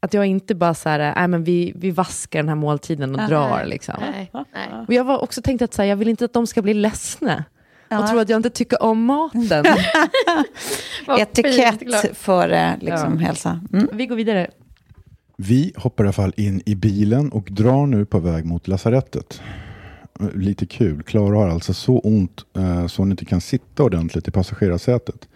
[0.00, 3.28] att jag inte bara så här, nej men vi, vi vaskar den här måltiden och
[3.28, 3.94] drar liksom.
[4.00, 4.68] Nej, nej.
[4.88, 6.74] Och jag var också tänkt att så här, jag vill inte att de ska bli
[6.74, 7.44] ledsna.
[7.90, 8.06] Och Ja.
[8.08, 9.64] tro att jag inte tycker om maten.
[11.18, 12.06] Etikett klart.
[12.16, 13.60] före liksom, hälsa.
[13.72, 13.88] Mm.
[13.92, 14.50] Vi går vidare.
[15.44, 19.40] Vi hoppar i alla fall in i bilen och drar nu på väg mot lasarettet.
[20.34, 21.02] Lite kul.
[21.02, 25.28] Klara har alltså så ont eh, så hon inte kan sitta ordentligt i passagerarsätet.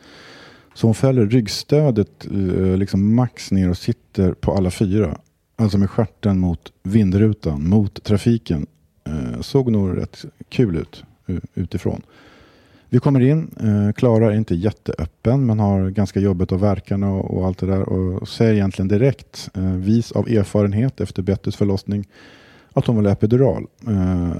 [0.74, 5.18] Så hon fäller ryggstödet eh, liksom max ner och sitter på alla fyra.
[5.56, 8.66] Alltså med stjärten mot vindrutan, mot trafiken.
[9.04, 12.02] Eh, såg nog rätt kul ut eh, utifrån.
[12.88, 13.50] Vi kommer in.
[13.60, 17.66] eh, Klara är inte jätteöppen men har ganska jobbet och verkarna och, och allt det
[17.66, 17.88] där.
[17.88, 22.08] Och säger egentligen direkt, eh, vis av erfarenhet efter Bettys förlossning,
[22.72, 23.66] att hon vill ha epidural.
[23.88, 24.32] Eh,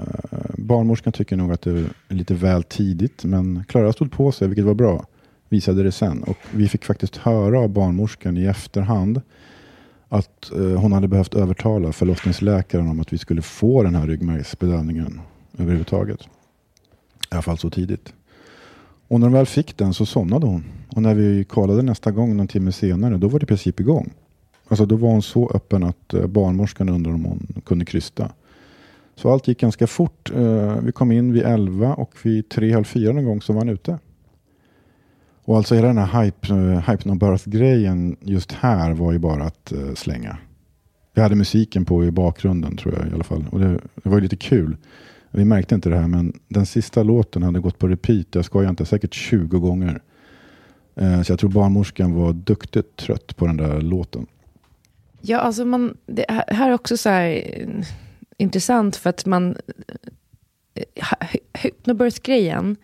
[0.59, 4.65] barnmorskan tycker nog att det är lite väl tidigt, men Klara stod på sig, vilket
[4.65, 5.07] var bra.
[5.49, 6.23] Visade det sen.
[6.23, 9.21] Och vi fick faktiskt höra av barnmorskan i efterhand
[10.09, 15.21] att eh, hon hade behövt övertala förlossningsläkaren om att vi skulle få den här ryggmärgsbedövningen
[15.59, 16.21] överhuvudtaget.
[16.21, 18.13] I alla fall så tidigt.
[19.09, 20.65] Och när de väl fick den så somnade hon.
[20.89, 24.13] Och när vi kollade nästa gång, någon timme senare, då var det i princip igång.
[24.69, 28.33] Alltså då var hon så öppen att eh, barnmorskan undrade om hon kunde krysta.
[29.15, 30.31] Så allt gick ganska fort.
[30.35, 33.61] Eh, vi kom in vid 11 och vid 3, halv fyra någon gång så var
[33.61, 33.99] han ute.
[35.45, 39.45] Och alltså hela den här hype, eh, hype no birth-grejen just här var ju bara
[39.45, 40.37] att slänga.
[41.15, 43.45] Vi hade musiken på i bakgrunden tror jag i alla fall.
[43.51, 44.77] Och det, det var ju lite kul.
[45.37, 48.71] Vi märkte inte det här men den sista låten hade gått på repeat, jag skojar
[48.71, 50.03] inte, säkert 20 gånger.
[51.01, 54.27] Uh, så jag tror barnmorskan var duktigt trött på den där låten.
[55.21, 57.45] Ja, alltså man, det här är också så här
[58.37, 59.57] intressant för att man...
[61.53, 62.77] Hypnobirth-grejen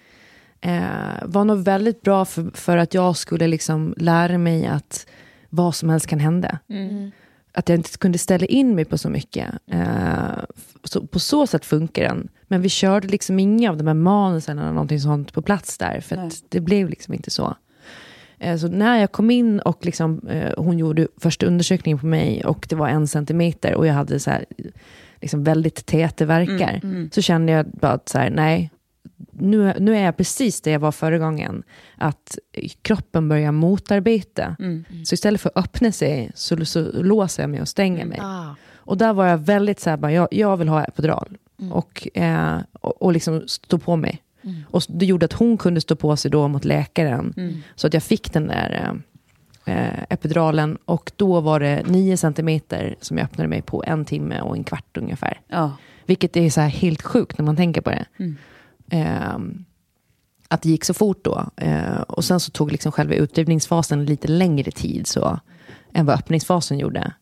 [0.61, 0.83] eh,
[1.23, 5.07] var nog väldigt bra för, för att jag skulle liksom lära mig att
[5.49, 6.59] vad som helst kan hända.
[6.69, 7.11] Mm.
[7.55, 9.49] Att jag inte kunde ställa in mig på så mycket.
[9.67, 10.45] Eh,
[10.85, 12.29] så, på så sätt funkar den.
[12.49, 16.01] Men vi körde liksom inga av de här manusen eller någonting sånt på plats där.
[16.01, 17.57] För det blev liksom inte så.
[18.39, 22.45] Eh, så när jag kom in och liksom, eh, hon gjorde första undersökningen på mig
[22.45, 24.45] och det var en centimeter och jag hade så här,
[25.21, 26.81] liksom väldigt täta verkar.
[26.83, 27.11] Mm, mm.
[27.11, 28.71] Så kände jag bara att så här, nej,
[29.31, 31.63] nu, nu är jag precis där jag var förra gången.
[31.97, 32.39] Att
[32.83, 34.57] kroppen börjar motarbeta.
[34.59, 34.85] Mm.
[35.05, 38.19] Så istället för att öppna sig så, så låser jag mig och stänger mig.
[38.23, 38.55] Ah.
[38.85, 41.37] Och där var jag väldigt så här, bara, jag, jag vill ha epidural.
[41.61, 41.73] Mm.
[41.73, 44.23] Och, eh, och, och liksom stå på mig.
[44.45, 44.63] Mm.
[44.71, 47.35] Och det gjorde att hon kunde stå på sig då mot läkaren.
[47.37, 47.63] Mm.
[47.75, 49.03] Så att jag fick den där
[49.65, 50.79] eh, epiduralen.
[50.85, 54.65] Och då var det 9 centimeter som jag öppnade mig på en timme och en
[54.65, 55.41] kvart ungefär.
[55.49, 55.77] Ja.
[56.07, 58.07] Vilket är så här helt sjukt när man tänker på det.
[58.93, 59.39] Eh,
[60.49, 61.51] att det gick så fort då.
[61.57, 65.41] Eh, och sen så tog liksom själva utdrivningsfasen lite längre tid så,
[65.93, 67.13] än vad öppningsfasen gjorde.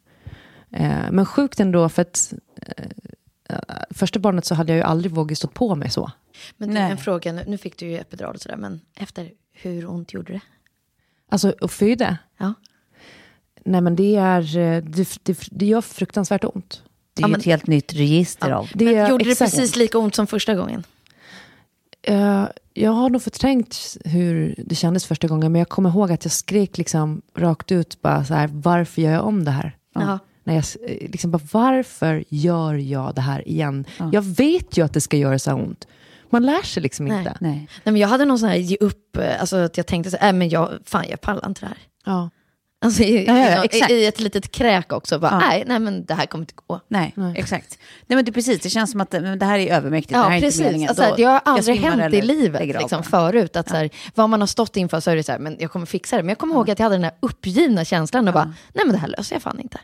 [0.71, 3.57] Eh, men sjukt ändå, för att eh,
[3.91, 6.13] första barnet så hade jag ju aldrig vågat stå på mig så.
[6.57, 10.13] Men du, en fråga, nu, fick du ju epidural och sådär, men efter, hur ont
[10.13, 10.41] gjorde det?
[11.29, 12.19] Alltså att föda?
[12.37, 12.55] Ja.
[13.65, 16.83] Nej men det är, eh, det, det, det gör fruktansvärt ont.
[17.15, 18.57] Det är ja, men, ett helt nytt register ja.
[18.57, 18.71] av.
[18.75, 20.85] Det men gjorde det precis lika ont som första gången?
[22.09, 26.25] Uh, jag har nog förträngt hur det kändes första gången, men jag kommer ihåg att
[26.25, 29.77] jag skrek liksom rakt ut, bara så här, varför gör jag om det här?
[29.95, 30.19] Ja.
[30.45, 33.85] När jag, eh, liksom bara, varför gör jag det här igen?
[33.99, 34.11] Ja.
[34.13, 35.87] Jag vet ju att det ska göra så ont.
[36.31, 37.37] Man lär sig liksom nej, inte.
[37.41, 37.53] Nej.
[37.53, 37.69] nej.
[37.85, 40.29] men jag hade någon sån här ge upp, eh, alltså att jag tänkte så här,
[40.29, 41.79] äh, men jag, fan jag pallar inte det här.
[42.05, 42.31] Ja.
[42.83, 45.19] Alltså i, ja, ja, i, i, ett litet kräk också.
[45.19, 45.39] Bara, ja.
[45.39, 46.81] nej, nej, men det här kommer inte gå.
[46.89, 47.35] Nej, nej.
[47.37, 47.79] exakt.
[48.07, 50.13] Nej, men det, precis, det känns som att det, det här är övermäktigt.
[50.13, 50.67] Ja, det här precis.
[50.67, 53.57] Är alltså, det har aldrig hänt i livet liksom, förut.
[53.57, 55.71] Att, så här, vad man har stått inför så är det så här, men jag
[55.71, 56.23] kommer fixa det.
[56.23, 58.93] Men jag kommer ihåg att jag hade den här uppgivna känslan och bara, nej men
[58.93, 59.79] det här löser jag fan inte.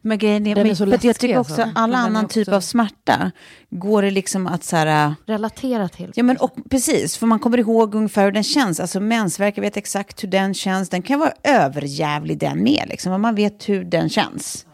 [0.00, 1.78] Men grejen är, är så läskig, jag tycker också alltså.
[1.78, 3.32] alla annan typ av smärta
[3.70, 5.06] går det liksom att så här...
[5.06, 6.12] Äh, Relatera till.
[6.14, 8.80] Ja men och, precis, för man kommer ihåg ungefär hur den känns.
[8.80, 10.88] Alltså mensvärk, jag vet exakt hur den känns.
[10.88, 13.22] Den kan vara överjävlig den med, liksom.
[13.22, 14.66] Man vet hur den känns.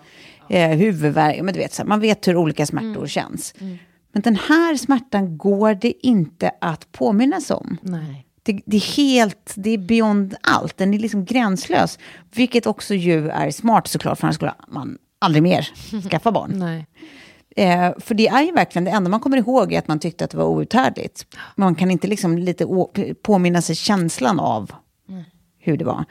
[0.49, 3.09] Eh, huvudvärk, men du vet, så här, man vet hur olika smärtor mm.
[3.09, 3.55] känns.
[3.61, 3.79] Mm.
[4.13, 7.77] Men den här smärtan går det inte att påminnas om.
[7.83, 8.28] Nej.
[8.49, 10.77] Det, det, är helt, det är beyond allt.
[10.77, 11.99] Den är liksom gränslös.
[12.35, 15.69] Vilket också ju är smart såklart, för annars skulle man aldrig mer
[16.11, 16.63] skaffa barn.
[17.57, 20.25] Eh, för det är ju verkligen det enda man kommer ihåg är att man tyckte
[20.25, 21.27] att det var outhärdligt.
[21.57, 22.67] Man kan inte liksom lite
[23.23, 24.73] påminna sig känslan av
[25.09, 25.25] mm.
[25.59, 26.05] hur det var.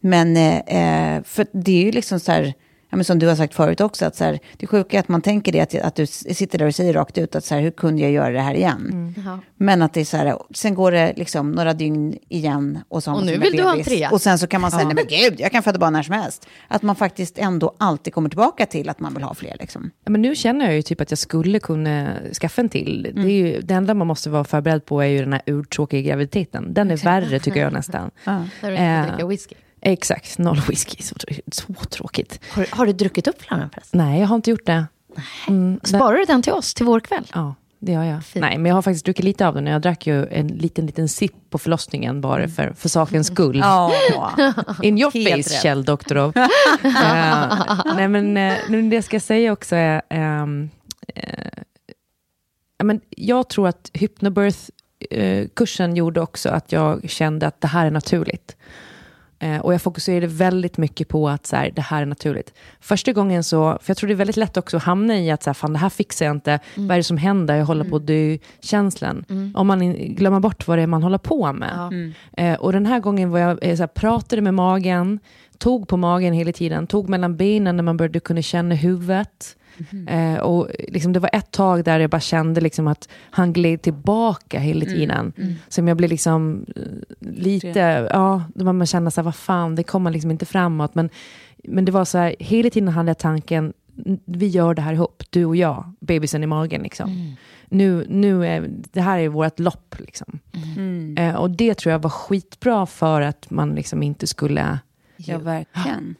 [0.00, 2.54] Men eh, eh, för det är ju liksom så här
[2.92, 5.08] ja, men som du har sagt förut också, att så här, det sjuka är att
[5.08, 7.62] man tänker det, att, att du sitter där och säger rakt ut att så här,
[7.62, 9.14] hur kunde jag göra det här igen?
[9.16, 9.40] Mm.
[9.56, 13.12] Men att det är så här, sen går det liksom några dygn igen och så
[13.12, 14.10] Och nu vill du ha en trea.
[14.10, 14.86] Och sen så kan man säga, ja.
[14.86, 16.46] nej men gud, jag kan föda barn när som helst.
[16.68, 19.56] Att man faktiskt ändå alltid kommer tillbaka till att man vill ha fler.
[19.60, 19.90] Liksom.
[20.04, 23.06] Ja, men nu känner jag ju typ att jag skulle kunna skaffa en till.
[23.06, 23.24] Mm.
[23.24, 26.00] Det, är ju, det enda man måste vara förberedd på är ju den här urtråkiga
[26.00, 26.74] graviditeten.
[26.74, 28.10] Den är värre tycker jag nästan.
[28.24, 28.44] Ja.
[28.60, 29.54] Där du inte äh, dricka whisky.
[29.82, 31.02] Exakt, noll whisky.
[31.02, 31.14] Så,
[31.52, 32.40] så tråkigt.
[32.50, 33.98] Har, har, du druckit upp flamman förresten?
[33.98, 34.86] Nej, jag har inte gjort det.
[35.48, 37.24] Mm, Sparar du den till oss, till vår kväll?
[37.34, 38.24] Ja, det gör jag.
[38.24, 38.40] Fint.
[38.40, 39.66] Nej, men jag har faktiskt druckit lite av den.
[39.66, 43.58] Jag drack ju en liten, liten sipp på förlossningen bara för, för sakens skull.
[43.58, 43.92] Ja.
[44.82, 45.62] In your Helt face, rätt.
[45.62, 46.36] Kjell Doktorov.
[46.36, 46.46] uh,
[47.96, 50.02] nej, men uh, det jag ska säga också är...
[50.10, 50.70] Um,
[51.16, 51.62] uh,
[52.84, 58.56] men jag tror att hypnobirth-kursen gjorde också att jag kände att det här är naturligt.
[59.42, 62.54] Eh, och jag fokuserade väldigt mycket på att så här, det här är naturligt.
[62.80, 65.42] Första gången så, för jag tror det är väldigt lätt också att hamna i att
[65.42, 67.84] så här, fan det här fixar jag inte, vad är det som händer, jag håller
[67.84, 69.24] på att dö-känslan.
[69.54, 72.12] Om man in, glömmer bort vad det är man håller på med.
[72.36, 75.18] Eh, och den här gången var jag eh, så här, pratade med magen,
[75.58, 79.56] tog på magen hela tiden, tog mellan benen när man började kunna känna huvudet.
[80.08, 83.82] Eh, och liksom det var ett tag där jag bara kände liksom att han gled
[83.82, 85.32] tillbaka hela tiden.
[85.68, 86.82] Som jag blev liksom eh,
[87.20, 90.94] lite, ja, då man kände så här, vad fan, det kommer liksom inte framåt.
[90.94, 91.10] Men,
[91.64, 93.72] men det var så här, hela tiden hade jag tanken,
[94.06, 97.36] "N- vi gör det här ihop, du och jag, bebisen i magen liksom.
[97.68, 100.38] Nu, nu är, det här är vårt lopp liksom.
[101.18, 104.78] Eh, och det tror jag var skitbra för att man liksom inte skulle
[105.16, 106.14] Ja, verkligen.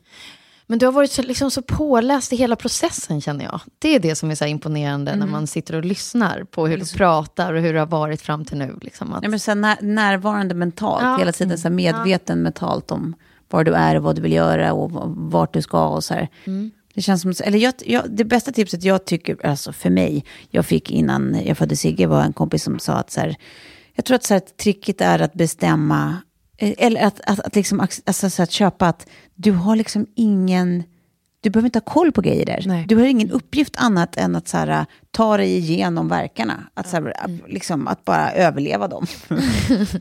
[0.72, 3.60] Men du har varit så, liksom, så påläst i hela processen känner jag.
[3.78, 5.20] Det är det som är så imponerande Mm.
[5.26, 8.44] när man sitter och lyssnar på hur du pratar och hur det har varit fram
[8.44, 8.78] till nu.
[8.82, 11.16] Liksom, att, Nej, men så när, närvarande mentalt, Ja.
[11.18, 13.14] hela tiden så här, medveten mentalt om
[13.50, 16.28] var du är och vad du vill göra och vart du ska och så här.
[16.94, 20.66] Det känns som, eller jag, jag, det bästa tipset jag tycker, alltså för mig, jag
[20.66, 23.36] fick innan jag födde Sigge var en kompis som sa att så här,
[23.94, 26.16] jag tror att så här, tricket är att bestämma,
[26.58, 30.84] Eh, eller att, att, att, liksom, alltså, så att köpa att du har liksom ingen,
[31.42, 32.62] du behöver inte ha koll på grejer där.
[32.66, 32.84] Nej.
[32.88, 36.64] Du har ingen uppgift annat än att så här, ta dig igenom verkarna.
[36.74, 39.06] Att, så här, att, liksom, att bara överleva dem.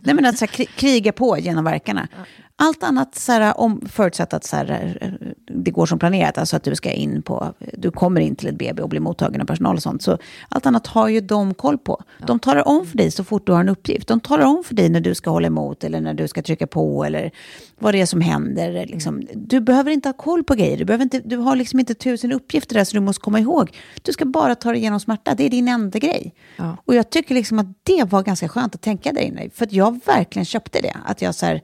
[0.01, 2.07] Nej, men att så här, kri- kriga på genom verkarna.
[2.55, 5.17] Allt annat, så här, om, förutsatt att så här,
[5.47, 8.55] det går som planerat, alltså att du ska in på, du kommer in till ett
[8.55, 10.01] BB och blir mottagen av personal och sånt.
[10.01, 10.17] Så
[10.49, 12.03] allt annat har ju de koll på.
[12.27, 14.07] De talar om för dig så fort du har en uppgift.
[14.07, 16.67] De talar om för dig när du ska hålla emot eller när du ska trycka
[16.67, 17.31] på eller
[17.79, 18.85] vad det är som händer.
[18.85, 19.21] Liksom.
[19.33, 20.77] Du behöver inte ha koll på grejer.
[20.77, 23.77] Du, behöver inte, du har liksom inte tusen uppgifter där så du måste komma ihåg.
[24.01, 25.35] Du ska bara ta dig igenom smärta.
[25.35, 26.33] Det är din enda grej.
[26.57, 26.77] Ja.
[26.85, 29.49] Och jag tycker liksom att det var ganska skönt att tänka där inne.
[29.53, 30.97] För att jag verkligen köpte det.
[31.05, 31.55] Att jag så här,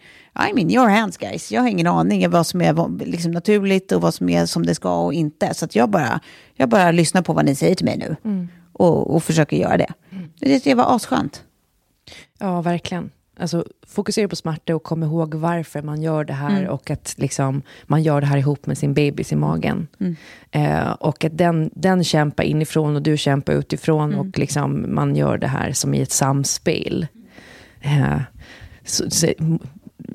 [0.50, 1.52] I mean your hands guys.
[1.52, 4.66] Jag har ingen aning om vad som är liksom naturligt och vad som är som
[4.66, 5.54] det ska och inte.
[5.54, 6.20] Så att jag bara,
[6.56, 8.16] jag bara lyssnar på vad ni säger till mig nu.
[8.74, 9.94] Och, och försöker göra det.
[10.40, 11.44] Det, det var asskönt.
[12.40, 13.12] Ja, verkligen.
[13.40, 17.62] Alltså, fokusera på smärta och kom ihåg varför man gör det här och att liksom,
[17.84, 19.88] man gör det här ihop med sin bebis i magen.
[20.52, 25.38] Eh, och att den, den kämpar inifrån och du kämpar utifrån och liksom, man gör
[25.38, 27.08] det här som i ett samspel.
[27.82, 28.22] Eh,
[28.86, 29.28] så, så,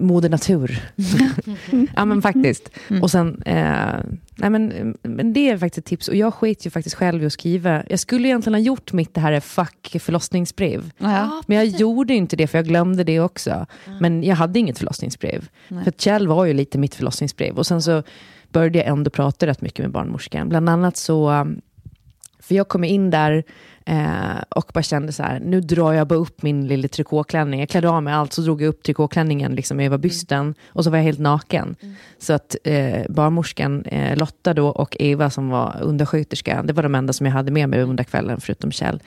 [0.02, 0.82] Moder natur.
[1.96, 2.70] ja men faktiskt.
[3.02, 3.94] Och sen, eh,
[4.36, 6.08] nej men, men det är faktiskt ett tips.
[6.08, 7.82] Och jag skit ju faktiskt själv i att skriva.
[7.88, 10.90] Jag skulle egentligen ha gjort mitt det här fuck förlossningsbrev.
[10.98, 11.42] Ja.
[11.46, 13.66] Men jag gjorde inte det för jag glömde det också.
[14.00, 15.48] Men jag hade inget förlossningsbrev.
[15.68, 17.58] För att Kjell var ju lite mitt förlossningsbrev.
[17.58, 18.02] Och sen så
[18.52, 20.48] började jag ändå prata rätt mycket med barnmorskan.
[20.48, 21.60] Bland annat så, um,
[22.40, 23.44] för jag kom in där
[23.86, 27.60] eh, och bara kände så här, nu drar jag bara upp min lilla trikåklänning.
[27.60, 30.54] Jag klädde av mig allt, så drog jag upp trikåklänningen liksom över bysten.
[30.68, 31.76] Och så var jag helt naken.
[32.18, 36.94] Så att eh, barnmorskan eh, Lotta då och Eva som var undersköterska, det var de
[36.94, 39.00] enda som jag hade med mig under kvällen, förutom Kjell.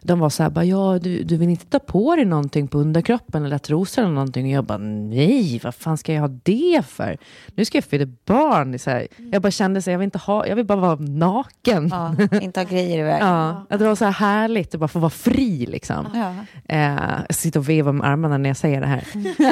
[0.00, 2.78] De var så här, bara, ja, du, du vill inte ta på dig någonting på
[2.78, 4.46] underkroppen eller trosor eller någonting?
[4.46, 7.16] Och jag bara, nej, vad fan ska jag ha det för?
[7.54, 8.78] Nu ska jag föda barn.
[8.78, 9.06] Så här.
[9.32, 11.88] Jag bara kände så här, jag vill inte ha, jag vill bara vara naken.
[11.88, 13.28] Ja, inte ha grejer i vägen.
[13.28, 15.66] Ja, att det var så här härligt att bara få vara fri.
[15.66, 16.06] Liksom.
[16.14, 16.34] Ja.
[16.74, 19.04] Eh, jag sitter och vevar med armarna när jag säger det här.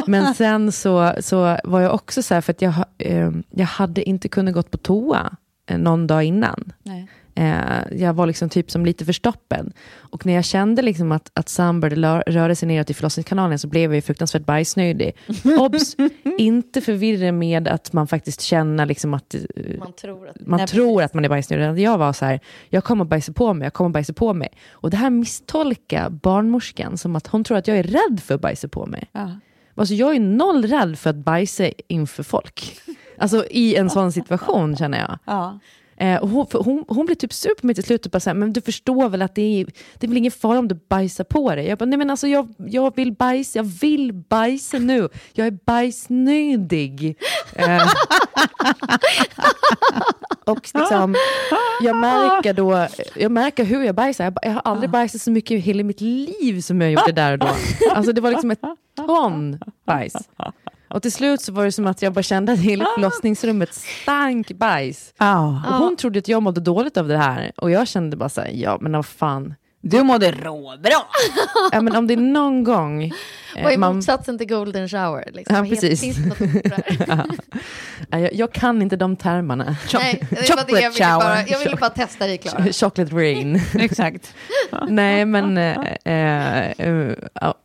[0.06, 4.08] Men sen så, så var jag också så här, för att jag, eh, jag hade
[4.08, 5.36] inte kunnat gått på toa
[5.66, 6.72] eh, någon dag innan.
[6.82, 7.08] Nej.
[7.36, 9.72] Eh, jag var liksom typ som lite förstoppen.
[9.94, 13.82] Och när jag kände liksom att, att lö- röra sig neråt i förlossningskanalen så blev
[13.82, 15.16] jag ju fruktansvärt bajsnödig.
[15.58, 15.96] Obs!
[16.38, 19.40] inte förvirra med att man faktiskt känner liksom att eh,
[19.78, 20.46] man tror att...
[20.46, 21.82] man Nej, tror att man är bajsnödig.
[21.84, 24.34] Jag var så här, jag kommer att bajsa på mig, jag kommer att bajsa på
[24.34, 24.48] mig.
[24.70, 28.40] Och det här misstolka barnmorskan som att hon tror att jag är rädd för att
[28.40, 29.08] bajsa på mig.
[29.12, 29.30] Ja.
[29.74, 32.80] Alltså jag är noll rädd för att bajsa inför folk.
[33.18, 35.18] Alltså i en sån situation känner jag.
[35.24, 35.58] Ja.
[35.96, 38.30] Eh, och hon, hon, hon blev typ sur på mig till slut och bara så
[38.30, 39.64] här, men du förstår väl att det är,
[39.98, 41.66] det är väl ingen fara om du bajsar på dig?
[41.66, 45.08] Jag bara, nej men alltså jag, jag vill bajsa, jag vill bajsa nu.
[45.32, 47.16] Jag är bajsnödig.
[47.52, 47.82] Eh,
[50.44, 51.14] och liksom,
[51.82, 52.86] jag märker då,
[53.16, 54.24] jag märker hur jag bajsar.
[54.24, 57.32] Jag, jag har aldrig bajsat så mycket i hela mitt liv som jag gjorde där
[57.32, 57.48] och då.
[57.90, 58.60] Alltså det var liksom ett
[58.96, 60.14] ton bajs.
[60.88, 64.52] Och till slut så var det som att jag bara kände att hela förlossningsrummet stank
[64.52, 65.14] bajs.
[65.18, 65.62] Ja.
[65.68, 67.52] Och hon trodde att jag mådde dåligt av det här.
[67.56, 69.54] Och jag kände bara så här, ja men vad fan.
[69.88, 70.90] Du mådde råbra.
[71.72, 73.04] ja, men om det är någon gång...
[73.04, 73.12] eh,
[73.64, 75.30] Vad är man- motsatsen till golden shower?
[75.34, 75.56] Liksom?
[75.56, 76.16] Ja, precis.
[78.10, 79.76] Ja, jag, jag kan inte de termerna.
[79.94, 81.18] Nej, det var det jag ville shower.
[81.18, 82.72] bara, jag ville bara testa dig Klara.
[82.72, 83.60] Chocolate rain.
[83.78, 84.34] Exakt.
[84.88, 85.58] Nej, men...
[85.58, 87.12] Eh, eh, eh,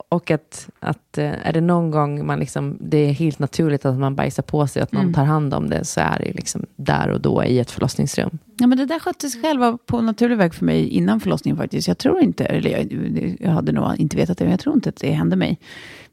[0.10, 3.98] och att, att eh, är det någon gång man liksom, det är helt naturligt att
[4.00, 7.10] man bajsar på sig, att någon tar hand om det, så är det liksom där
[7.10, 8.38] och då i ett förlossningsrum.
[8.58, 11.88] Ja, men det där sköttes själva på naturlig väg för mig innan förlossningen faktiskt.
[11.88, 14.90] Jag tror inte, eller jag, jag hade nog inte vetat det, men jag tror inte
[14.90, 15.60] att det hände mig.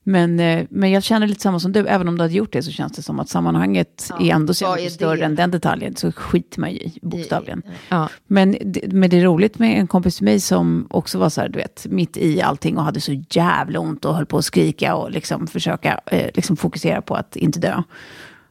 [0.02, 2.62] Men, eh, men jag känner lite samma som du, även om du hade gjort det
[2.62, 5.24] så känns det som att sammanhanget Ja, är ändå så mycket är större det?
[5.24, 5.96] än den detaljen.
[5.96, 7.62] Så skiter man ju i, bokstavligen.
[7.88, 8.08] Ja.
[8.26, 11.40] Men, det- men det är roligt med en kompis till mig som också var så
[11.40, 14.44] här, du vet, mitt i allting och hade så jävla ont och höll på att
[14.44, 17.82] skrika och liksom försöka eh, liksom fokusera på att inte dö.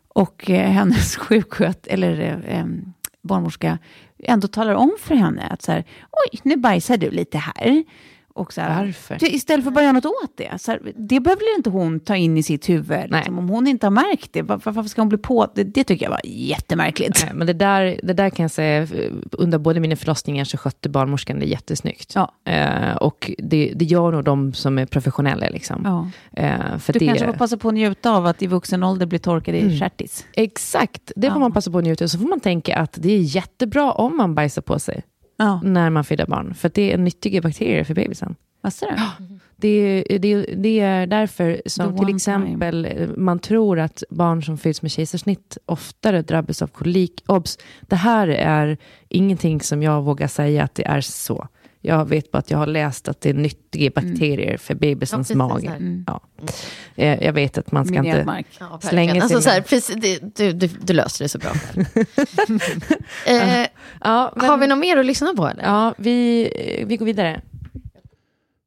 [0.08, 3.78] Och eh, hennes sjuksköt, eller eh, em, barnmorska,
[4.24, 7.84] ändå talar om för henne att så här, oj, nu bajsar du lite här.
[8.38, 9.24] Och så här, Varför?
[9.36, 10.62] Istället för att bara göra något åt det.
[10.62, 13.12] Så här, det behöver inte hon ta in i sitt huvud.
[13.12, 15.48] Liksom, om hon inte har märkt det, var- varför ska hon bli på?
[15.56, 17.22] Det, det tycker jag var jättemärkligt.
[17.26, 18.88] Nej, Men det där, det där kan jag säga,
[19.32, 22.12] under både mina förlossningar så skötte barnmorskan det jättesnyggt.
[22.16, 22.32] Ja.
[22.46, 25.50] Eh, och det, det gör nog de som är professionella.
[25.50, 25.82] Liksom.
[25.86, 26.08] Ja.
[26.44, 29.06] Eh, för Du det, kanske får passa på att njuta av att i vuxen ålder
[29.06, 30.26] bli torkad i stjärtis.
[30.34, 31.40] Exakt, det får Ja.
[31.40, 32.08] man passa på att njuta.
[32.08, 35.04] Så får man tänka att det är jättebra om man bajsar på sig
[35.38, 36.54] Ja, när man föder barn.
[36.54, 38.36] För att det är nyttiga bakterier för bebisen.
[38.62, 39.38] vad säger du?
[39.60, 44.82] Det, det, det är därför som till exempel eh, man tror att barn som föds
[44.82, 47.24] med kejsarsnitt oftare drabbas av kolik.
[47.28, 48.78] Obs, det här är
[49.10, 51.48] ingenting som jag vågar säga att det är så.
[51.88, 55.36] Jag vet bara att jag har läst att det är nyttiga bakterier för bebisens Ja,
[55.36, 55.70] mage.
[55.70, 56.04] här.
[56.08, 56.22] Ja.
[56.96, 58.44] Eh, Jag vet att man ska inte...
[58.60, 59.14] Ja, Slänga.
[59.24, 61.52] Alltså, sig så här, med- precis, det, du, du, du löste det så bra.
[63.28, 63.68] eh,
[64.04, 65.48] Ja, men- Har vi något mer att lyssna på?
[65.48, 65.64] Eller?
[65.64, 66.50] Ja, vi,
[66.88, 67.42] vi går vidare.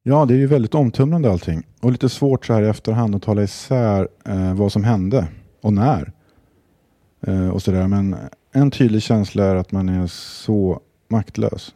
[0.03, 1.63] Ja, det är ju väldigt omtumlande allting.
[1.81, 5.27] Och lite svårt så här i efterhand att tala isär eh, vad som hände
[5.61, 6.11] och när.
[7.27, 7.87] Eh, och så där.
[7.87, 8.15] Men
[8.53, 11.75] en tydlig känsla är att man är så maktlös.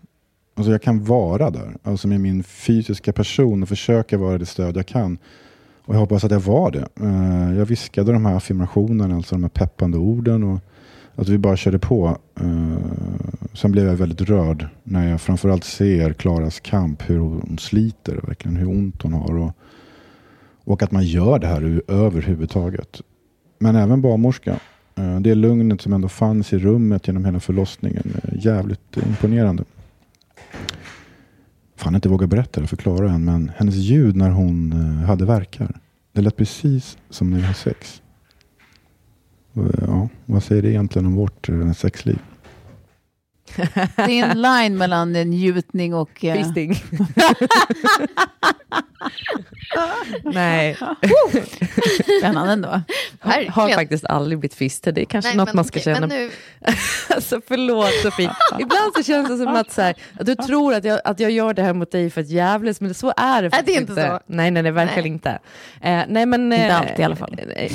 [0.58, 4.78] Alltså jag kan vara där, alltså med min fysiska person och försöka vara det stöd
[4.78, 5.18] jag kan.
[5.86, 6.88] Och jag hoppas att jag var det.
[7.02, 10.44] Eh, jag viskade de här affirmationerna, alltså de här peppande orden.
[10.44, 10.60] Och
[11.16, 12.18] att vi bara körde på.
[12.40, 12.78] Eh,
[13.54, 18.58] sen blev jag väldigt rörd när jag framförallt ser Klaras kamp, hur hon sliter, verkligen
[18.58, 19.38] hur ont hon har.
[19.38, 19.52] Och,
[20.64, 23.02] och att man gör det här överhuvudtaget.
[23.60, 24.60] Men även barnmorska.
[24.96, 28.14] Eh, det lugnet som ändå fanns i rummet genom hela förlossningen.
[28.34, 29.64] jävligt imponerande.
[31.76, 35.26] Fan inte vågar berätta det för Klara än, men hennes ljud när hon eh, hade
[35.26, 35.80] verkar.
[36.12, 38.02] Det lät precis som när vi har sex.
[39.82, 42.20] Ja, vad säger det egentligen om vårt eh, sexliv?
[43.96, 46.26] Det är en line mellan eh, njutning och...
[46.26, 46.76] eh, Fisting.
[50.24, 50.78] Nej,
[52.20, 52.68] Spännande ändå.
[53.20, 53.70] har Verkligen.
[53.80, 54.92] faktiskt aldrig blivit fistad.
[54.92, 56.08] Det är kanske Nej, något men man ska okej, känna.
[56.08, 56.32] Men nu,
[57.16, 58.32] Alltså förlåt Sofie.
[58.60, 61.32] Ibland så känns det som att, så här, att du tror att jag, att jag
[61.32, 63.80] gör det här mot dig för att jävlas, men så är det det är faktiskt
[63.80, 64.20] inte så.
[64.28, 65.12] Nej, nej, nej, verkligen Nej.
[65.14, 65.30] inte.
[65.82, 67.40] Eh, nej, men, Inte eh, alltid i alla fall.
[67.56, 67.72] eh,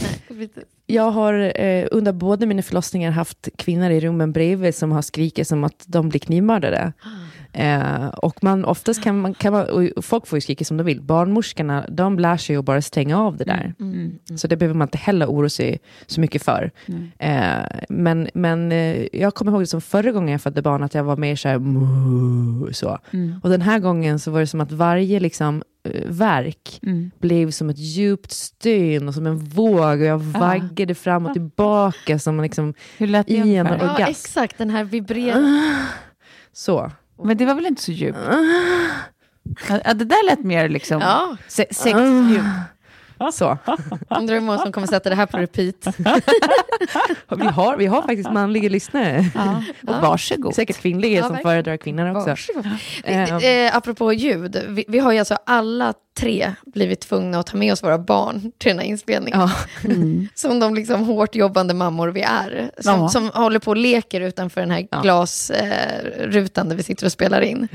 [0.91, 5.49] Jag har eh, under båda mina förlossningar haft kvinnor i rummen bredvid som har skrikit
[5.49, 6.93] som att de blir knivmördade.
[7.53, 11.01] Eh, och man, oftast kan man, kan man, folk får ju skrika som de vill.
[11.01, 13.75] Barnmorskorna, de lär sig att bara stänga av det där.
[13.81, 14.19] Mm.
[14.37, 16.71] Så det behöver man inte heller oroa sig så mycket för.
[17.19, 20.95] Eh, men men eh, jag kommer ihåg det som förra gången jag födde barn, att
[20.95, 22.99] jag var mer så här, så.
[23.11, 23.41] Mm.
[23.43, 25.63] Och den här gången så var det som att varje liksom,
[26.07, 27.11] verk Mm.
[27.19, 32.19] blev som ett djupt stön och som en våg och jag vaggade fram och tillbaka
[32.19, 34.01] som liksom, Hur lät det I en orgasm.
[34.01, 35.77] ja, exakt, den här vibrerande.
[36.53, 36.91] så.
[37.25, 38.19] Men det var väl inte så djupt?
[39.69, 42.45] Ja, det där lät mer liksom Ja, se- sexdjupt.
[43.33, 43.59] Så.
[44.09, 45.97] undrar hur många som kommer sätta det här på repeat.
[47.39, 49.25] Vi har, vi har faktiskt manliga lyssnare.
[49.35, 49.63] Ja.
[49.87, 50.55] Och varsågod.
[50.55, 51.53] Säkert kvinnliga Ja, som verkligen.
[51.55, 52.29] föredrar kvinnor också.
[52.29, 52.67] Varsågod.
[53.05, 57.57] Eh, Eh, apropå ljud, vi, vi har ju alltså alla tre blivit tvungna att ta
[57.57, 59.41] med oss våra barn till den här inspelningen.
[59.41, 59.51] Ja.
[60.35, 62.71] Som de liksom hårt jobbande mammor vi är.
[62.79, 65.01] Som, som håller på och leker utanför den här Ja.
[65.01, 67.69] glasrutan där vi sitter och spelar in.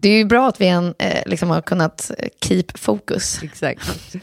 [0.00, 3.42] Det är ju bra att vi än, eh, liksom har kunnat eh, keep fokus.
[3.42, 4.14] Exakt.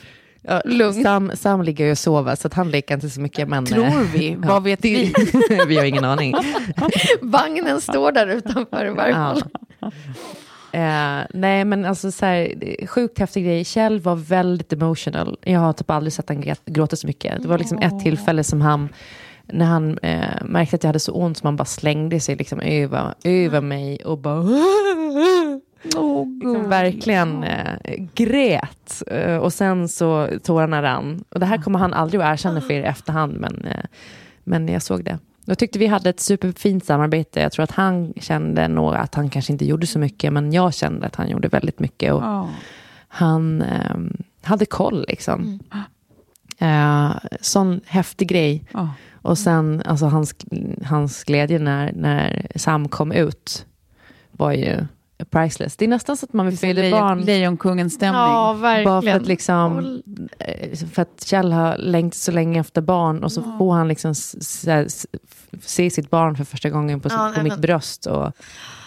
[0.41, 1.03] Ja, Lugn.
[1.03, 3.47] Sam, Sam ligger ju och sover så att han leker inte så mycket.
[3.49, 4.35] Men, Tror vi?
[4.39, 5.13] Vad vet vi?
[5.67, 6.35] vi har ingen aning.
[7.21, 8.93] Vagnen står där utanför Ja.
[8.93, 9.41] varje
[10.71, 12.53] Eh, nej men alltså så här,
[12.87, 13.65] sjukt häftig grej.
[13.65, 15.37] Kjell var väldigt emotional.
[15.41, 17.41] Jag har typ aldrig sett grät- gråta så mycket.
[17.41, 18.89] Det var liksom ett tillfälle som han,
[19.45, 22.59] när han eh, märkte att jag hade så ont, som han bara slängde sig liksom
[22.59, 24.43] över, över mig och bara
[25.83, 29.03] liksom verkligen eh, grät.
[29.07, 31.23] Eh, och sen så tårarna rann.
[31.29, 33.83] Och det här kommer han aldrig att erkänna för er i efterhand, men, eh,
[34.43, 35.19] men jag såg det.
[35.45, 37.39] Jag tyckte vi hade ett superfint samarbete.
[37.39, 40.73] Jag tror att han kände nog att han kanske inte gjorde så mycket, men jag
[40.73, 42.13] kände att han gjorde väldigt mycket.
[42.13, 42.49] Och Ja.
[43.07, 43.95] Han eh,
[44.41, 45.59] hade koll liksom.
[46.59, 47.11] Eh,
[47.41, 48.63] sån häftig grej.
[48.71, 48.89] Ja.
[49.21, 50.35] Och sen, alltså hans,
[50.85, 53.65] hans glädje när, när Sam kom ut
[54.31, 54.77] var ju
[55.29, 55.75] priceless.
[55.77, 58.21] Det är nästan så att man vill fylla Lejon- barn Lejonkungens stämning.
[58.21, 58.85] Ja, verkligen.
[58.85, 60.01] bara för att, liksom,
[60.39, 64.15] eh, för att Kjell har längtat så länge efter barn och så får han liksom
[65.61, 68.05] se sitt barn för första gången på, Ja, på mitt bröst.
[68.05, 68.31] Och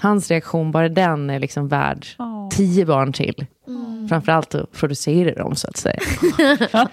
[0.00, 2.06] hans reaktion, bara den är liksom värd
[2.50, 3.46] tio barn till.
[4.08, 5.98] Framförallt att producera dem så att säga.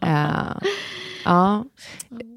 [0.00, 0.26] Eh,
[1.24, 1.64] ja.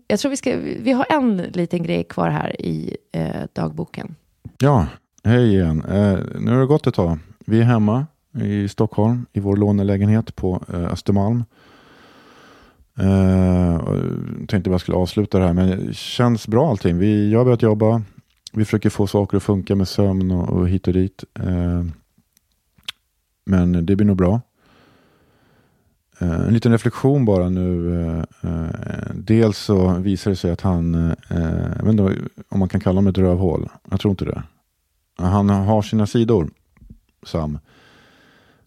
[0.07, 4.15] Jag tror vi ska, vi har en liten grej kvar här i eh, dagboken.
[4.57, 4.87] Ja,
[5.25, 5.83] hej igen.
[5.85, 7.17] Eh, nu har det gått ett tag.
[7.45, 8.05] Vi är hemma
[8.41, 11.43] i Stockholm i vår lånelägenhet på eh, Östermalm.
[12.99, 13.81] Eh,
[14.39, 16.97] jag tänkte bara skulle avsluta det här, men det känns bra allting.
[16.97, 18.01] Vi, jag har börjat jobba.
[18.53, 21.23] Vi försöker få saker att funka med sömn och, och hit och dit.
[21.39, 21.85] Eh,
[23.45, 24.41] men det blir nog bra.
[26.19, 28.01] Eh, en liten reflektion bara nu.
[28.01, 28.69] Eh, eh
[29.13, 31.13] dels så visar det sig att han, eh,
[31.77, 33.69] jag vet inte om man kan kalla honom ett rövhål.
[33.89, 34.43] Jag tror inte det.
[35.17, 36.49] Han har sina sidor,
[37.23, 37.57] Sam.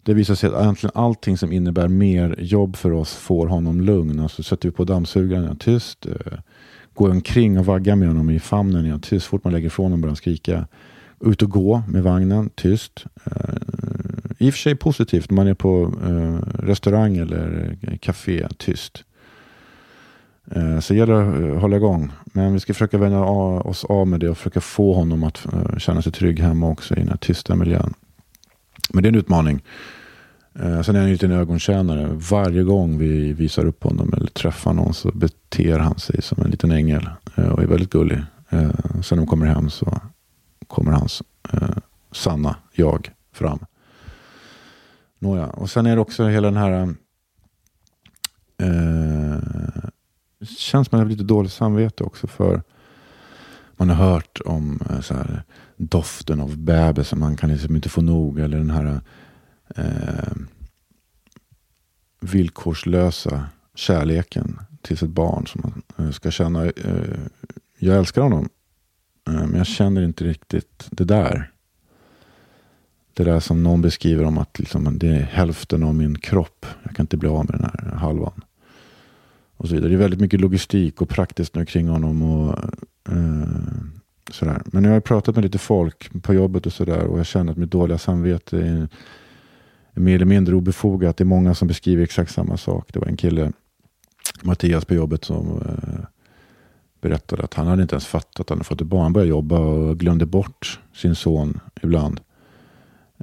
[0.03, 4.21] Det visar sig att egentligen allting som innebär mer jobb för oss får honom lugn.
[4.21, 6.07] Alltså sätter vi på dammsugaren, är tyst.
[6.07, 6.39] Eh,
[6.95, 9.11] går omkring och vaggar med honom i famnen, är tyst.
[9.11, 9.27] tyst.
[9.27, 10.67] Fort man lägger ifrån honom börjar han skrika.
[11.21, 13.05] Ut och gå med vagnen, tyst.
[13.25, 13.33] Eh,
[14.39, 19.05] I och för sig positivt, man är på eh, restaurang eller café, tyst.
[20.51, 22.13] Eh, Så det gäller att hålla igång.
[22.25, 25.47] Men vi ska försöka vänja av- oss av med det och försöka få honom att
[25.53, 27.95] eh, känna sig trygg hemma också i den här tysta miljön.
[28.93, 29.63] Men det är en utmaning.
[30.55, 32.09] Eh, Sen är han ju lite en ögontjänare.
[32.31, 36.51] Varje gång vi visar upp honom eller träffar någon så beter han sig som en
[36.51, 38.19] liten ängel eh, och är väldigt gullig.
[38.51, 38.71] Eh,
[39.03, 39.99] Sen när de kommer hem så
[40.67, 41.23] kommer hans
[41.53, 41.69] eh,
[42.13, 43.59] sanna jag fram.
[45.19, 46.95] Nåja, och sen är det också hela den här
[48.63, 49.39] eh,
[50.47, 52.63] känns man har lite dåligt samvete också för
[53.77, 55.43] man har hört om eh, så här,
[55.77, 59.01] doften av bebis som man kan liksom inte få nog eller den här
[59.77, 60.33] eh,
[62.21, 66.65] villkorslösa kärleken till sitt barn som man eh, ska känna.
[66.65, 67.19] Eh,
[67.79, 68.49] jag älskar honom
[69.29, 71.51] eh, men jag känner inte riktigt det där.
[73.15, 76.67] Det där som någon beskriver om att liksom, det är hälften av min kropp.
[76.83, 78.45] Jag kan inte bli av med den här halvan
[79.59, 79.89] och så vidare.
[79.89, 82.23] Det är väldigt mycket logistik och praktiskt nu kring honom.
[82.23, 82.59] Och,
[83.09, 83.49] eh,
[84.31, 84.63] sådär.
[84.65, 87.59] Men jag har pratat med lite folk på jobbet och sådär och jag känner att
[87.59, 88.89] mitt dåliga samvete är,
[89.93, 91.17] är mer eller mindre obefogat.
[91.17, 92.89] Det är många som beskriver exakt samma sak.
[92.93, 93.53] Det var en kille,
[94.43, 96.05] Mattias på jobbet, som eh,
[97.01, 99.03] berättade att han hade inte ens fattat att han hade fått ett barn.
[99.03, 102.21] Han började jobba och glömde bort sin son ibland.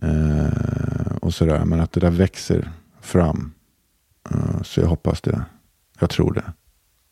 [0.02, 1.66] Eh, och sådär.
[1.66, 2.72] Men att det där växer
[3.02, 3.54] fram.
[4.30, 5.46] Eh, så jag hoppas det.
[6.00, 6.54] Jag tror det.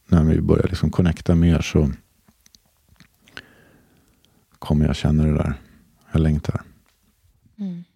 [0.08, 1.92] När vi börjar liksom connecta mer så
[4.60, 5.54] kommer jag känna det där.
[6.12, 6.62] Jag längtar.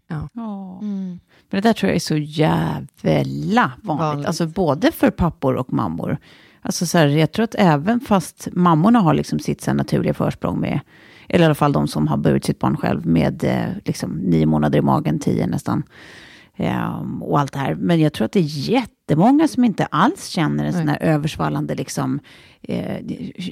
[0.07, 0.29] Ja.
[1.49, 3.83] Men det där tror jag är så jävla vanligt.
[3.83, 4.27] Vanligt.
[4.27, 6.17] Alltså både för pappor och mammor.
[6.61, 10.59] Alltså så här, jag tror att även fast mammorna har liksom sitt så naturliga försprång
[10.59, 10.79] med,
[11.29, 14.45] eller i alla fall de som har burit sitt barn själv med eh, liksom, nio
[14.45, 15.83] månader i magen, tio nästan.
[16.55, 17.75] Ehm, och allt det här.
[17.75, 18.43] Men jag tror att det är
[19.07, 22.19] jättemånga som inte alls känner en sån här översvallande liksom,
[22.61, 22.97] eh,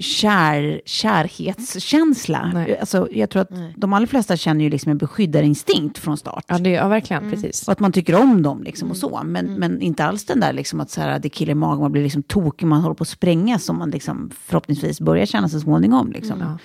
[0.01, 2.51] kär, kärhetskänsla.
[2.53, 2.79] Nej.
[2.79, 6.45] Alltså, jag tror att de allra flesta känner ju liksom en beskyddarinstinkt från start.
[6.47, 7.31] Ja, det, ja verkligen.
[7.31, 7.67] Precis.
[7.67, 9.21] Och att man tycker om dem liksom och så.
[9.25, 11.91] Men, men inte alls den där liksom att så här, det killar i magen, man
[11.91, 15.59] blir liksom tokig, man håller på att spränga som man liksom förhoppningsvis börjar känna så
[15.59, 16.11] småningom.
[16.11, 16.57] Liksom.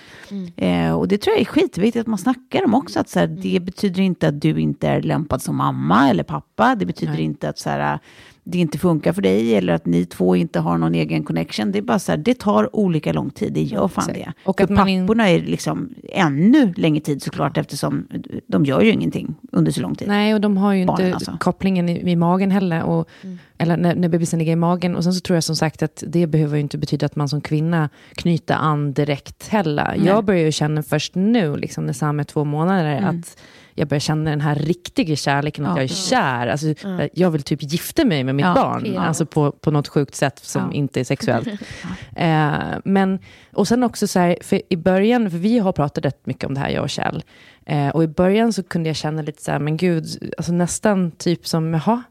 [0.55, 2.99] Eh, och det tror jag är skitviktigt att man snackar om också.
[2.99, 6.75] Att så här, Det betyder inte att du inte är lämpad som mamma eller pappa.
[6.75, 7.99] Det betyder inte att så här,
[8.43, 11.71] det inte funkar för dig eller att ni två inte har någon egen connection.
[11.71, 14.33] Det är bara så här, det tar olika lång tid, det gör fan det.
[14.43, 14.75] Och Och att in-
[15.07, 18.07] papporna är liksom ännu längre tid såklart eftersom
[18.47, 20.07] de gör ju ingenting under så lång tid.
[20.07, 21.37] Nej, och de har ju Barnen inte alltså.
[21.39, 22.83] kopplingen i, i magen heller.
[22.83, 23.37] Och, Mm.
[23.57, 24.95] Eller när, när bebisen ligger i magen.
[24.95, 27.29] Och sen så tror jag som sagt att det behöver ju inte betyda att man
[27.29, 29.93] som kvinna knyter an direkt heller.
[29.97, 30.07] Nej.
[30.07, 33.19] Jag börjar ju känna först nu, liksom, när Sam är två månader, Mm.
[33.19, 33.37] att
[33.73, 35.75] jag börjar känna den här riktiga kärleken, att Ja.
[35.77, 36.47] jag är kär.
[36.47, 36.67] Alltså,
[37.13, 40.73] Jag vill typ gifta mig med mitt barn, alltså på, på något sjukt sätt som
[40.73, 41.47] inte är sexuellt.
[42.15, 42.53] eh,
[42.85, 43.19] men,
[43.53, 46.53] och sen också så här, för i början, för vi har pratat rätt mycket om
[46.53, 47.23] det här, jag och Kjell.
[47.65, 51.11] Eh, och i början så kunde jag känna lite så här, men gud, alltså nästan
[51.11, 52.03] typ som, jaha,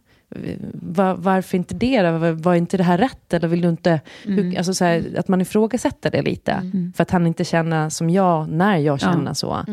[0.72, 2.18] var, varför inte det då?
[2.18, 3.32] Var, var inte det här rätt?
[3.34, 4.00] Eller vill du inte...
[4.24, 6.70] Hur, alltså så här, att man ifrågasätter det lite.
[6.96, 9.64] För att han inte känner som jag när jag känner så.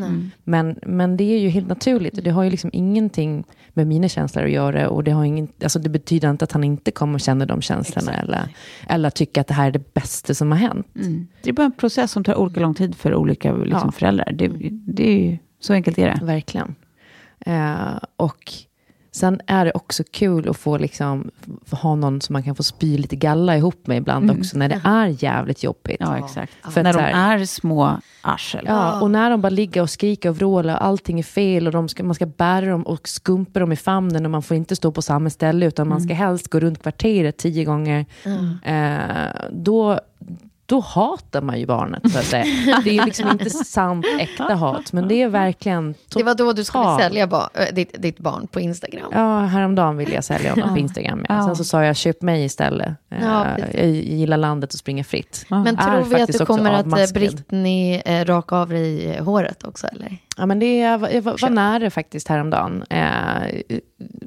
[0.44, 2.18] Men, men det är ju helt naturligt.
[2.18, 4.88] Och det har ju liksom ingenting med mina känslor att göra.
[4.88, 8.12] Och det, har ingen, alltså det betyder inte att han inte kommer känna de känslorna.
[8.12, 8.48] Eller,
[8.88, 10.86] eller tycka att det här är det bästa som har hänt.
[10.96, 11.28] Mm.
[11.42, 13.92] Det är bara en process som tar olika lång tid för olika liksom, Ja.
[13.92, 14.32] föräldrar.
[14.32, 16.24] Det, det är ju, så enkelt är det.
[16.24, 16.74] Verkligen.
[17.40, 18.52] Eh, och
[19.10, 21.30] sen är det också kul att få liksom,
[21.70, 24.80] ha någon som man kan få spy lite galla ihop med ibland också, när det
[24.84, 25.96] är jävligt jobbigt.
[26.00, 26.52] Ja, exakt.
[26.72, 28.64] För När de är små arsel.
[28.66, 31.72] Ja, och när de bara ligger och skriker och vrålar och allting är fel och
[31.72, 34.76] de ska, man ska bära dem och skumpa dem i famnen och man får inte
[34.76, 38.06] stå på samma ställe utan man ska helst gå runt kvarteret tio gånger.
[38.62, 40.00] Eh, då,
[40.68, 42.44] då hatar man ju barnet, så att säga.
[42.84, 46.52] Det är ju liksom inte sant äkta hat, men det är verkligen Det var då
[46.52, 49.10] du skulle sälja ba- ditt, ditt barn på Instagram.
[49.14, 51.24] Ja, häromdagen ville jag sälja honom på Instagram.
[51.28, 51.42] Ja.
[51.46, 52.92] Sen så sa jag, köp mig istället.
[53.08, 55.46] Ja, Eh, jag gillar landet och springer fritt.
[55.48, 57.12] Men Är tror vi att du kommer att eh.
[57.14, 59.86] Britney eh, raka av dig håret också?
[59.86, 60.18] Eller?
[60.36, 62.82] Ja, men det, jag, var- jag var, var nära faktiskt häromdagen.
[62.90, 63.60] Eh,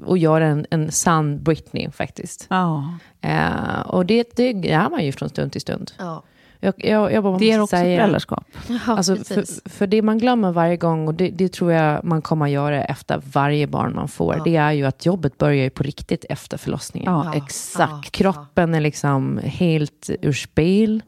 [0.05, 2.45] och göra en, en sann Britney faktiskt.
[2.49, 2.93] Ja.
[3.21, 5.91] Eh, och det, det gör man ju från stund till stund.
[5.97, 6.23] Ja,
[6.63, 8.43] Jag, jag, jag bara Det är också säga- föräldraskap.
[8.67, 9.61] ja Alltså, precis.
[9.63, 12.51] för, för det man glömmer varje gång, och det, det tror jag man kommer att
[12.51, 14.43] göra efter varje barn man får, Ja.
[14.43, 17.13] det är ju att jobbet börjar ju på riktigt efter förlossningen.
[17.13, 17.43] Ja, Ja.
[17.45, 18.11] exakt.
[18.11, 21.01] Kroppen är liksom helt ur spel.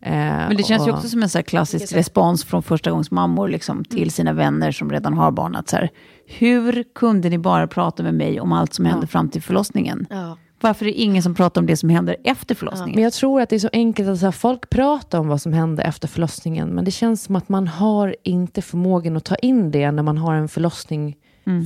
[0.00, 3.10] Eh, Men det känns ju också som en så här klassisk respons från första gångs
[3.10, 5.56] mammor liksom, till sina vänner som redan har barn.
[5.56, 5.90] Att så här,
[6.26, 10.06] hur kunde ni bara prata med mig om allt som hände fram till förlossningen?
[10.10, 10.36] Ja.
[10.60, 12.94] Varför är det ingen som pratar om det som händer efter förlossningen?
[12.94, 15.42] Men jag tror att det är så enkelt att så här, folk pratar om vad
[15.42, 19.36] som hände efter förlossningen, men det känns som att man har inte förmågan att ta
[19.36, 21.16] in det när man har en förlossning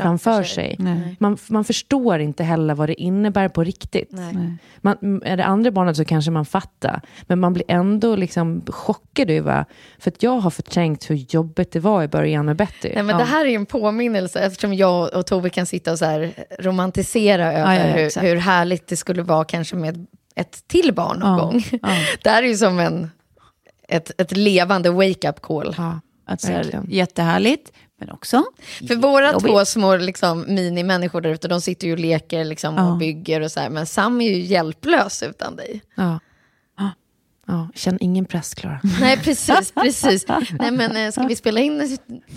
[0.00, 0.76] framför sig.
[0.78, 1.16] Nej.
[1.20, 4.08] Man, man förstår inte heller vad det innebär på riktigt.
[4.12, 4.54] Nej.
[4.80, 9.30] Man, är det andra barnet så kanske man fattar, men man blir ändå liksom chockad
[9.30, 9.64] över,
[9.98, 12.90] för att jag har förträngt hur jobbigt det var i början med Betty.
[12.94, 15.98] Nej, men Det här är ju en påminnelse eftersom jag och Tove kan sitta och
[15.98, 18.26] så här romantisera över ja, hur, exakt.
[18.26, 21.64] hur härligt det skulle vara kanske med ett till barn någon Ja, gång.
[21.82, 21.88] ja.
[22.22, 23.10] Det här är ju som en,
[23.88, 25.74] ett, ett levande wake-up call.
[25.78, 28.44] Ja, Att, så här, jättehärligt, men också...
[28.88, 29.46] För våra Jobbigt.
[29.46, 32.90] två små liksom, minimänniskor där ute, de sitter ju och leker liksom, Ja.
[32.92, 35.82] och bygger och så här, men Sam är ju hjälplös utan dig.
[35.94, 36.18] Ja.
[37.46, 38.80] Ja, känn ingen press, Klara.
[39.00, 40.26] Nej, precis, precis.
[40.58, 41.80] Nej, men eh, ska vi spela in?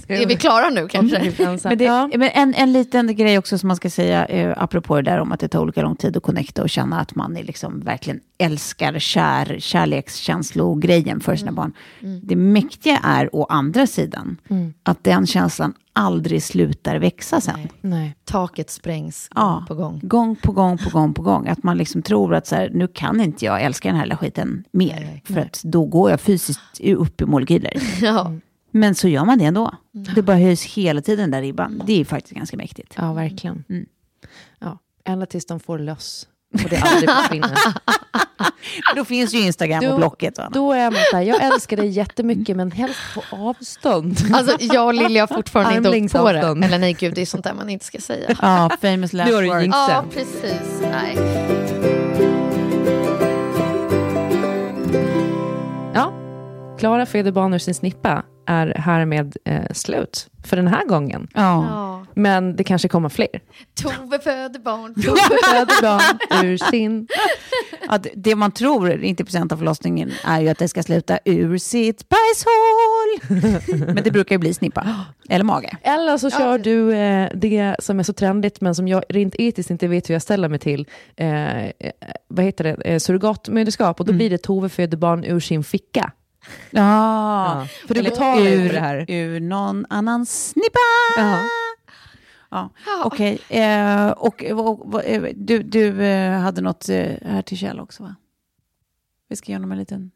[0.07, 1.33] Är vi klara nu kanske?
[1.63, 2.09] Men, det, ja.
[2.15, 5.31] men en, en liten grej också som man ska säga, eh, apropå det där om
[5.31, 8.19] att det tar olika lång tid att connecta och känna att man är liksom verkligen
[8.43, 11.73] älskar kär, kärlekskänslogrejen för sina barn.
[12.21, 14.37] Det mäktiga är å andra sidan
[14.83, 17.59] att den känslan aldrig slutar växa sen.
[17.81, 18.15] Nej.
[18.25, 19.99] Taket sprängs gång Ja, på gång.
[20.03, 21.47] gång på gång på gång på gång.
[21.47, 24.17] Att man liksom tror att så här, nu kan inte jag älska den här lilla
[24.17, 24.99] skiten mer.
[24.99, 25.23] Nej.
[25.25, 27.73] För att då går jag fysiskt upp i molekyler.
[28.01, 28.31] Ja.
[28.71, 29.71] Men så gör man det ändå.
[30.15, 31.81] Det bara höjs hela tiden där ribban.
[31.85, 32.93] Det är faktiskt ganska mäktigt.
[32.97, 33.63] Ja, verkligen.
[33.69, 33.85] Mm.
[34.59, 34.77] Ja.
[35.05, 36.27] Ända tills de får löss.
[36.53, 37.51] Och det aldrig försvinner.
[38.95, 40.37] Då finns ju Instagram och Blocket.
[40.37, 40.53] och annat.
[40.53, 44.17] Då är man här, jag älskar dig jättemycket men helst på avstånd.
[44.33, 46.65] Alltså, jag och Lilja har fortfarande inte åkt på det.
[46.65, 48.35] Eller nej, gud, det är sånt där man inte ska säga.
[48.41, 49.61] Ja, famous last Nu har du word.
[49.61, 49.89] jinxat.
[49.89, 50.81] Ja, precis.
[50.91, 51.17] Nej.
[56.83, 57.05] Klara
[57.55, 61.27] ur sin snippa är härmed eh, slut för den här gången.
[61.33, 61.41] Ja.
[61.69, 62.05] Ja.
[62.15, 63.27] Men det kanske kommer fler.
[63.81, 64.93] Tove föder barn.
[65.03, 67.07] Tove föder barn ur sin...
[67.89, 71.57] Ja, det- det man tror, 90% av förlossningen, är ju att det ska sluta ur
[71.57, 73.85] sitt bajshål.
[73.93, 74.87] Men det brukar ju bli snippa.
[75.29, 75.77] Eller mage.
[75.81, 79.69] Eller så kör du eh, det som är så trendigt men som jag rent etiskt
[79.69, 80.87] inte vet hur jag ställer mig till.
[81.15, 81.71] Eh, eh,
[82.27, 82.71] vad heter det?
[82.73, 86.11] Eh, surrogatmödraskap och då blir det Tove föder barn ur sin ficka.
[86.71, 89.05] Ja, för du Eller betalar ju ur, för det här.
[89.07, 90.79] Ur någon annans snippa.
[91.17, 91.39] Ja.
[92.49, 92.69] Ja.
[93.05, 97.79] Okej, eh, och, och, och eh, du, du eh, hade något eh, här till Kjell
[97.79, 98.15] också va?
[99.29, 100.11] Vi ska göra honom en liten...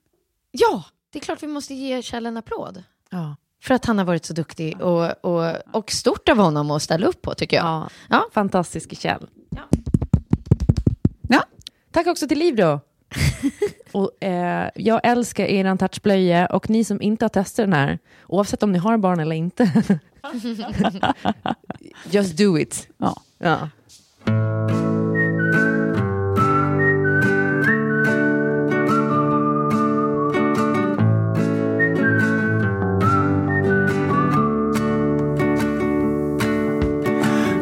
[0.52, 2.84] Ja, det är klart vi måste ge Kjell en applåd.
[3.10, 3.36] Ja.
[3.64, 7.08] För att han har varit så duktig och, och, och stort av honom att ställa
[7.08, 7.66] upp på tycker jag.
[7.66, 7.90] Ja.
[8.10, 8.30] Ja.
[8.34, 9.28] Fantastiske Kjell.
[9.50, 9.64] Ja.
[11.92, 12.80] Tack också till Liv då.
[13.92, 18.64] Och, eh, jag älskar eran touchblöja och ni som inte har testat den här, oavsett
[18.64, 19.72] om ni har barn eller inte,
[22.10, 22.88] just do it.
[22.98, 23.22] Ja.
[23.38, 23.70] Ja.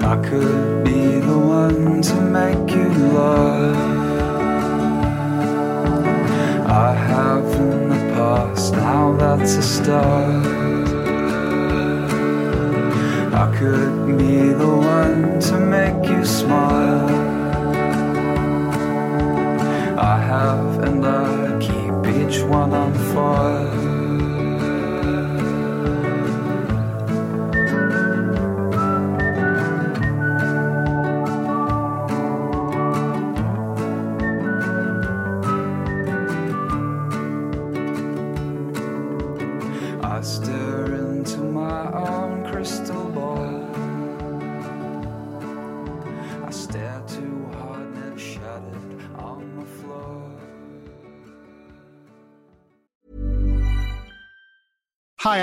[0.08, 0.75] I could
[9.06, 10.46] now that's a start.
[13.34, 17.10] I could be the one to make you smile.
[20.00, 23.95] I have and I keep each one on fire.